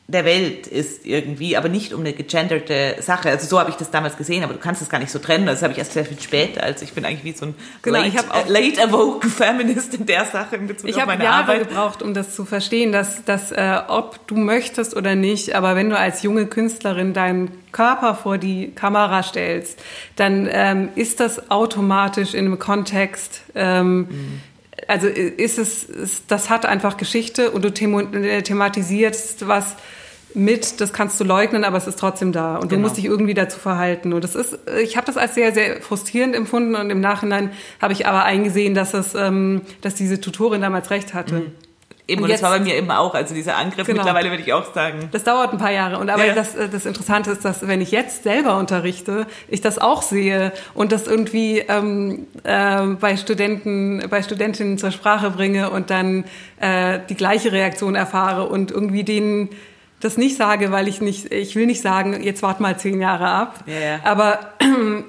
[0.09, 3.31] der Welt ist irgendwie, aber nicht um eine gegenderte Sache.
[3.31, 5.47] Also so habe ich das damals gesehen, aber du kannst das gar nicht so trennen.
[5.47, 6.63] Das habe ich erst sehr viel später.
[6.63, 10.05] Also ich bin eigentlich wie so ein genau, late, ich auch, late awoken Feminist in
[10.05, 11.69] der Sache in Bezug ich auf meine Jahre Arbeit.
[11.69, 15.89] gebraucht, um das zu verstehen, dass, dass äh, ob du möchtest oder nicht, aber wenn
[15.89, 19.81] du als junge Künstlerin deinen Körper vor die Kamera stellst,
[20.17, 24.41] dann ähm, ist das automatisch in einem Kontext ähm, mhm
[24.89, 25.87] also ist es,
[26.27, 29.77] das hat einfach Geschichte und du äh, thematisierst was
[30.35, 32.71] mit, das kannst du leugnen, aber es ist trotzdem da und genau.
[32.71, 34.13] du musst dich irgendwie dazu verhalten.
[34.13, 37.93] Und das ist, ich habe das als sehr, sehr frustrierend empfunden und im Nachhinein habe
[37.93, 41.35] ich aber eingesehen, dass es, ähm, dass diese Tutorin damals recht hatte.
[41.35, 41.53] Mhm.
[42.09, 43.99] Eben, und, jetzt, das war bei mir eben auch, also dieser Angriff genau.
[43.99, 45.09] mittlerweile würde ich auch sagen.
[45.13, 45.99] Das dauert ein paar Jahre.
[45.99, 46.35] Und aber ja.
[46.35, 50.53] das, äh, das Interessante ist, dass wenn ich jetzt selber unterrichte, ich das auch sehe
[50.75, 56.25] und das irgendwie ähm, äh, bei Studenten, bei Studentinnen zur Sprache bringe und dann
[56.59, 59.51] äh, die gleiche Reaktion erfahre und irgendwie denen
[60.01, 63.29] das nicht sage, weil ich nicht, ich will nicht sagen, jetzt wart mal zehn Jahre
[63.29, 63.61] ab.
[63.67, 64.01] Ja.
[64.03, 64.41] Aber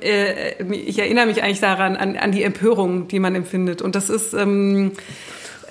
[0.02, 3.82] äh, ich erinnere mich eigentlich daran, an, an die Empörung, die man empfindet.
[3.82, 4.92] Und das ist, ähm,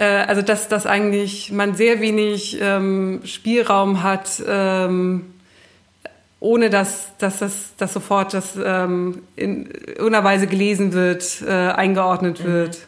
[0.02, 5.26] äh, also dass, dass eigentlich man sehr wenig ähm, Spielraum hat, ähm,
[6.40, 12.40] ohne dass, dass das dass sofort das ähm, in irgendeiner Weise gelesen wird, äh, eingeordnet
[12.40, 12.44] mhm.
[12.44, 12.78] wird.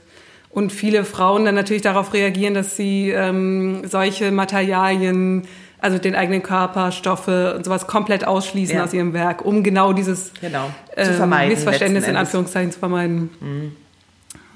[0.51, 5.47] Und viele Frauen dann natürlich darauf reagieren, dass sie ähm, solche Materialien,
[5.81, 8.85] also den eigenen Körper, Stoffe und sowas komplett ausschließen ja.
[8.85, 10.71] aus ihrem Werk, um genau dieses genau.
[10.97, 13.31] Ähm, Missverständnis in Anführungszeichen zu vermeiden.
[13.41, 13.77] Mhm.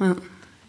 [0.00, 0.16] Ja.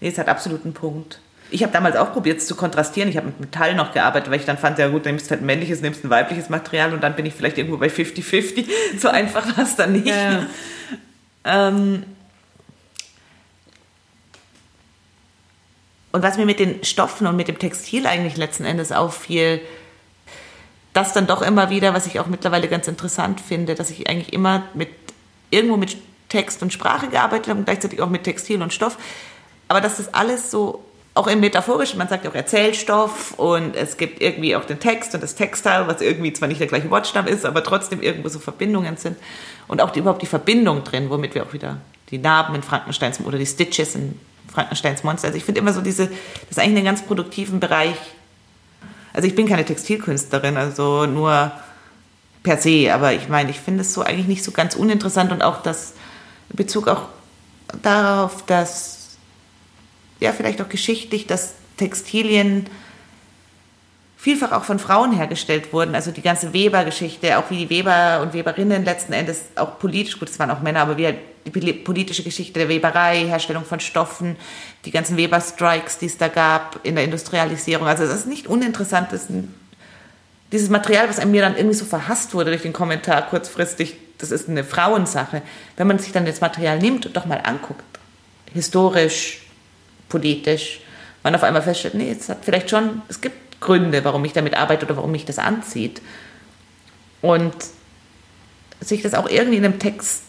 [0.02, 1.20] Nee, es hat absolut einen Punkt.
[1.52, 3.10] Ich habe damals auch probiert, es zu kontrastieren.
[3.10, 5.46] Ich habe mit Metall noch gearbeitet, weil ich dann fand, ja gut, nimmst halt ein
[5.46, 8.66] männliches, nimmst ein weibliches Material und dann bin ich vielleicht irgendwo bei 50-50.
[9.00, 10.08] So einfach war es dann nicht.
[10.08, 10.46] Ja.
[11.46, 12.04] Ähm
[16.12, 19.62] und was mir mit den Stoffen und mit dem Textil eigentlich letzten Endes auffiel,
[20.94, 24.34] das dann doch immer wieder, was ich auch mittlerweile ganz interessant finde, dass ich eigentlich
[24.34, 24.90] immer mit
[25.52, 25.98] irgendwo mit
[26.30, 28.98] Text und Sprache gearbeitet habe und gleichzeitig auch mit Textil und Stoff.
[29.68, 30.84] Aber dass das alles so
[31.16, 35.24] auch im Metaphorischen, man sagt auch Erzählstoff und es gibt irgendwie auch den Text und
[35.24, 38.96] das Textile, was irgendwie zwar nicht der gleiche Wortstamm ist, aber trotzdem irgendwo so Verbindungen
[38.98, 39.18] sind
[39.68, 41.78] und auch die, überhaupt die Verbindung drin, womit wir auch wieder
[42.12, 44.20] die Narben in Frankensteins oder die Stitches in
[44.52, 45.28] Frankensteins Monster.
[45.28, 47.96] Also ich finde immer so diese, das ist eigentlich einen ganz produktiven Bereich.
[49.14, 51.52] Also ich bin keine Textilkünstlerin, also nur
[52.44, 55.42] per se, aber ich meine, ich finde es so eigentlich nicht so ganz uninteressant und
[55.42, 55.94] auch das
[56.50, 57.04] in Bezug auch
[57.82, 58.99] darauf, dass
[60.20, 62.68] ja vielleicht auch geschichtlich, dass Textilien
[64.20, 65.96] vielfach auch von Frauen hergestellt wurden.
[65.96, 70.30] Also die ganze Weber-Geschichte, auch wie die Weber und Weberinnen letzten Endes auch politisch, gut,
[70.30, 74.36] es waren auch Männer, aber wie halt die politische Geschichte der Weberei, Herstellung von Stoffen,
[74.84, 77.88] die ganzen Weber-Strikes, die es da gab in der Industrialisierung.
[77.88, 79.54] Also es ist nicht uninteressant, das ein,
[80.52, 84.32] dieses Material, was an mir dann irgendwie so verhasst wurde durch den Kommentar kurzfristig, das
[84.32, 85.42] ist eine Frauensache.
[85.78, 87.86] Wenn man sich dann das Material nimmt und doch mal anguckt,
[88.54, 89.44] historisch,
[90.10, 90.82] politisch,
[91.24, 94.56] man auf einmal feststellt, nee, es hat vielleicht schon, es gibt Gründe, warum ich damit
[94.56, 96.02] arbeite oder warum mich das anzieht.
[97.22, 97.54] Und
[98.80, 100.24] sich das auch irgendwie in einem Text,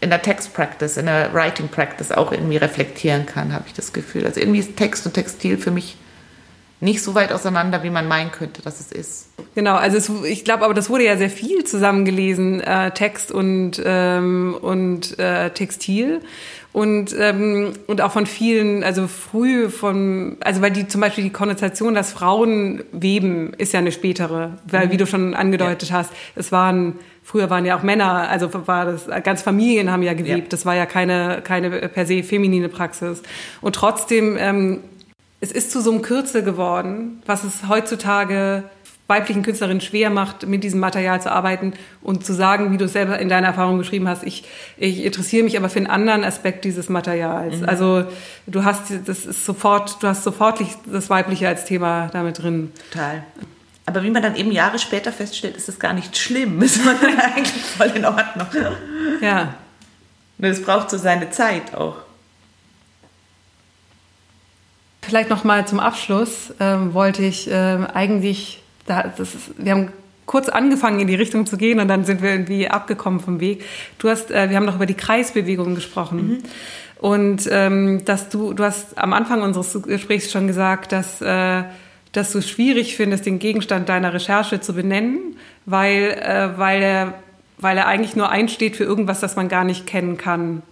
[0.00, 3.92] in der Text Practice, in der Writing Practice auch irgendwie reflektieren kann, habe ich das
[3.92, 4.26] Gefühl.
[4.26, 5.96] Also irgendwie ist Text und Textil für mich
[6.80, 9.28] nicht so weit auseinander, wie man meinen könnte, dass es ist.
[9.54, 13.80] Genau, also es, ich glaube, aber das wurde ja sehr viel zusammengelesen, äh, Text und,
[13.82, 16.20] ähm, und äh, Textil
[16.76, 21.32] und ähm, und auch von vielen, also früh von, also weil die zum Beispiel die
[21.32, 24.90] Konnotation, dass Frauen weben, ist ja eine spätere, weil mhm.
[24.90, 25.96] wie du schon angedeutet ja.
[25.96, 30.12] hast, es waren früher waren ja auch Männer, also war das ganz Familien haben ja
[30.12, 30.48] gewebt, ja.
[30.50, 33.22] das war ja keine keine per se feminine Praxis
[33.62, 34.80] und trotzdem ähm,
[35.40, 38.64] es ist zu so einem Kürzel geworden, was es heutzutage
[39.06, 42.92] weiblichen Künstlerinnen schwer macht, mit diesem Material zu arbeiten und zu sagen, wie du es
[42.92, 44.44] selber in deiner Erfahrung beschrieben hast, ich,
[44.76, 47.60] ich interessiere mich aber für einen anderen Aspekt dieses Materials.
[47.60, 47.68] Mhm.
[47.68, 48.04] Also
[48.46, 52.72] du hast das ist sofort, du hast sofort das Weibliche als Thema damit drin.
[52.90, 53.22] Total.
[53.88, 56.60] Aber wie man dann eben Jahre später feststellt, ist das gar nicht schlimm.
[56.62, 58.48] Ist man dann eigentlich voll in Ordnung.
[59.20, 59.54] Ja.
[60.38, 61.96] Nur es braucht so seine Zeit auch.
[65.02, 69.92] Vielleicht noch mal zum Abschluss ähm, wollte ich ähm, eigentlich da, das ist, wir haben
[70.26, 73.64] kurz angefangen in die Richtung zu gehen und dann sind wir irgendwie abgekommen vom Weg.
[73.98, 76.28] Du hast, äh, wir haben noch über die Kreisbewegung gesprochen.
[76.28, 76.38] Mhm.
[76.98, 81.64] Und ähm, dass du, du hast am Anfang unseres Gesprächs schon gesagt, dass, äh,
[82.12, 87.14] dass du es schwierig findest, den Gegenstand deiner Recherche zu benennen, weil, äh, weil, er,
[87.58, 90.62] weil er eigentlich nur einsteht für irgendwas, das man gar nicht kennen kann.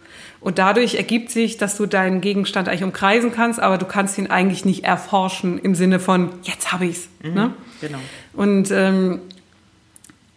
[0.45, 4.27] Und dadurch ergibt sich, dass du deinen Gegenstand eigentlich umkreisen kannst, aber du kannst ihn
[4.27, 7.09] eigentlich nicht erforschen im Sinne von, jetzt habe ich's.
[7.23, 7.51] Mhm, ne?
[7.81, 7.99] Genau.
[8.35, 9.21] Und, ähm,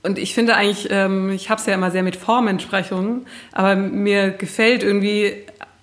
[0.04, 4.30] und ich finde eigentlich, ähm, ich habe es ja immer sehr mit Formentsprechungen, aber mir
[4.30, 5.34] gefällt irgendwie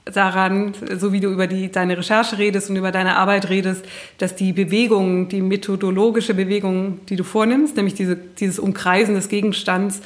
[0.06, 3.84] daran, so wie du über die, deine Recherche redest und über deine Arbeit redest,
[4.16, 10.00] dass die Bewegung, die methodologische Bewegung, die du vornimmst, nämlich diese, dieses Umkreisen des Gegenstands,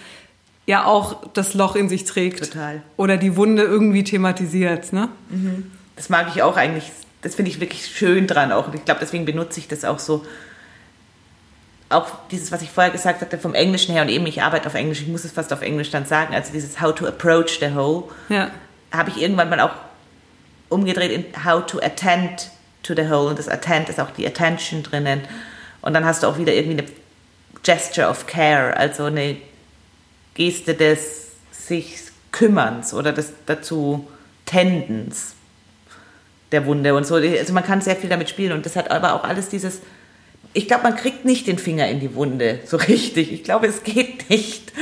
[0.68, 2.40] ja auch das Loch in sich trägt.
[2.40, 2.82] Total.
[2.98, 4.92] Oder die Wunde irgendwie thematisiert.
[4.92, 5.08] Ne?
[5.30, 5.70] Mhm.
[5.96, 6.92] Das mag ich auch eigentlich,
[7.22, 8.66] das finde ich wirklich schön dran auch.
[8.66, 10.26] Und ich glaube, deswegen benutze ich das auch so.
[11.88, 14.74] Auch dieses, was ich vorher gesagt hatte, vom Englischen her und eben, ich arbeite auf
[14.74, 17.74] Englisch, ich muss es fast auf Englisch dann sagen, also dieses How to approach the
[17.74, 18.50] whole, ja.
[18.92, 19.72] habe ich irgendwann mal auch
[20.68, 22.50] umgedreht in How to attend
[22.82, 23.30] to the whole.
[23.30, 25.22] Und das Attend ist auch die Attention drinnen.
[25.80, 26.88] Und dann hast du auch wieder irgendwie eine
[27.62, 29.38] Gesture of Care, also eine
[30.38, 31.98] Geste des sich
[32.30, 34.06] Kümmerns oder des dazu
[34.46, 35.34] Tendens
[36.52, 37.16] der Wunde und so.
[37.16, 39.80] Also man kann sehr viel damit spielen und das hat aber auch alles dieses.
[40.54, 43.32] Ich glaube, man kriegt nicht den Finger in die Wunde so richtig.
[43.32, 44.72] Ich glaube, es geht nicht.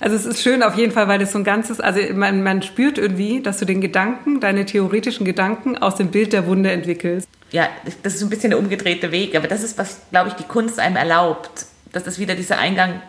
[0.00, 2.62] Also es ist schön auf jeden Fall, weil das so ein ganzes, also man, man
[2.62, 7.28] spürt irgendwie, dass du den Gedanken, deine theoretischen Gedanken aus dem Bild der Wunde entwickelst.
[7.52, 7.68] Ja,
[8.02, 10.80] das ist ein bisschen der umgedrehte Weg, aber das ist, was, glaube ich, die Kunst
[10.80, 11.66] einem erlaubt.
[11.92, 13.00] Das ist wieder dieser Eingang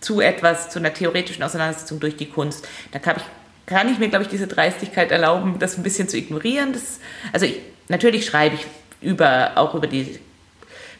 [0.00, 2.66] zu etwas, zu einer theoretischen Auseinandersetzung durch die Kunst.
[2.92, 3.22] Da kann ich,
[3.66, 6.72] kann ich mir, glaube ich, diese Dreistigkeit erlauben, das ein bisschen zu ignorieren.
[6.72, 7.00] Das,
[7.32, 8.66] also ich, natürlich schreibe ich
[9.00, 10.18] über, auch über die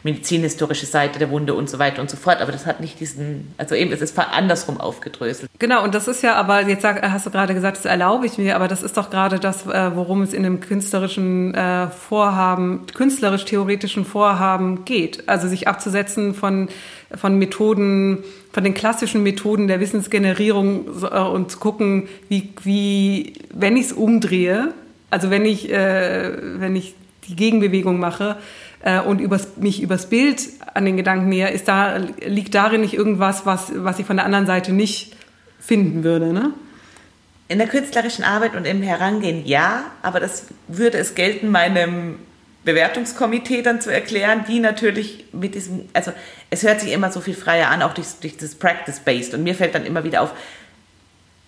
[0.03, 2.41] medizinhistorische Seite der Wunde und so weiter und so fort.
[2.41, 5.49] Aber das hat nicht diesen, also eben, es ist andersrum aufgedröselt.
[5.59, 8.37] Genau, und das ist ja aber, jetzt sag, hast du gerade gesagt, das erlaube ich
[8.37, 12.85] mir, aber das ist doch gerade das, äh, worum es in einem künstlerischen äh, Vorhaben,
[12.93, 15.27] künstlerisch-theoretischen Vorhaben geht.
[15.27, 16.69] Also sich abzusetzen von,
[17.13, 23.77] von Methoden, von den klassischen Methoden der Wissensgenerierung äh, und zu gucken, wie, wie wenn
[23.77, 24.73] ich es umdrehe,
[25.09, 26.95] also wenn ich, äh, wenn ich
[27.27, 28.37] die Gegenbewegung mache,
[28.81, 30.41] äh, und übers, mich übers Bild
[30.73, 34.25] an den Gedanken näher, ist da, liegt darin nicht irgendwas, was, was ich von der
[34.25, 35.15] anderen Seite nicht
[35.59, 36.53] finden würde, ne?
[37.49, 42.17] In der künstlerischen Arbeit und im Herangehen ja, aber das würde es gelten, meinem
[42.65, 46.11] Bewertungskomitee dann zu erklären, die natürlich mit diesem, also
[46.49, 49.33] es hört sich immer so viel freier an, auch durch, durch das Practice-Based.
[49.33, 50.33] Und mir fällt dann immer wieder auf,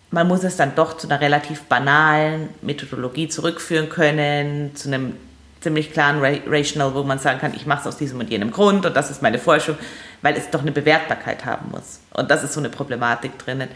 [0.10, 5.16] man muss es dann doch zu einer relativ banalen Methodologie zurückführen können, zu einem
[5.62, 8.86] ziemlich klaren Rational, wo man sagen kann, ich mache es aus diesem und jenem Grund
[8.86, 9.78] und das ist meine Forschung,
[10.22, 12.02] weil es doch eine Bewertbarkeit haben muss.
[12.12, 13.70] Und das ist so eine Problematik drinnen,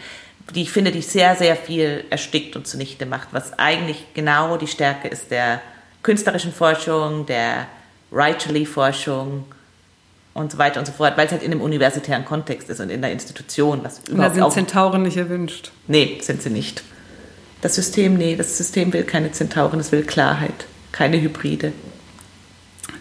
[0.53, 4.67] die ich finde, die sehr, sehr viel erstickt und zunichte macht, was eigentlich genau die
[4.67, 5.61] Stärke ist der
[6.05, 7.65] künstlerischen Forschung, der
[8.11, 9.43] Rightly-Forschung
[10.35, 12.91] und so weiter und so fort, weil es halt in einem universitären Kontext ist und
[12.91, 13.83] in der Institution.
[13.83, 15.71] Was und da sind auch Zentauren nicht erwünscht.
[15.87, 16.83] Nee, sind sie nicht.
[17.61, 21.73] Das System, nee, das System will keine Zentauren, es will Klarheit keine Hybride.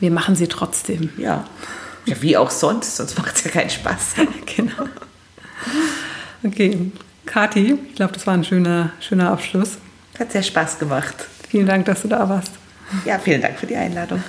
[0.01, 1.11] Wir machen sie trotzdem.
[1.19, 1.47] Ja.
[2.07, 4.15] Ja, wie auch sonst, sonst macht es ja keinen Spaß.
[4.57, 4.89] genau.
[6.43, 6.91] Okay,
[7.27, 9.77] Kathi, ich glaube, das war ein schöner, schöner Abschluss.
[10.19, 11.27] Hat sehr Spaß gemacht.
[11.51, 12.53] Vielen Dank, dass du da warst.
[13.05, 14.23] Ja, vielen Dank für die Einladung.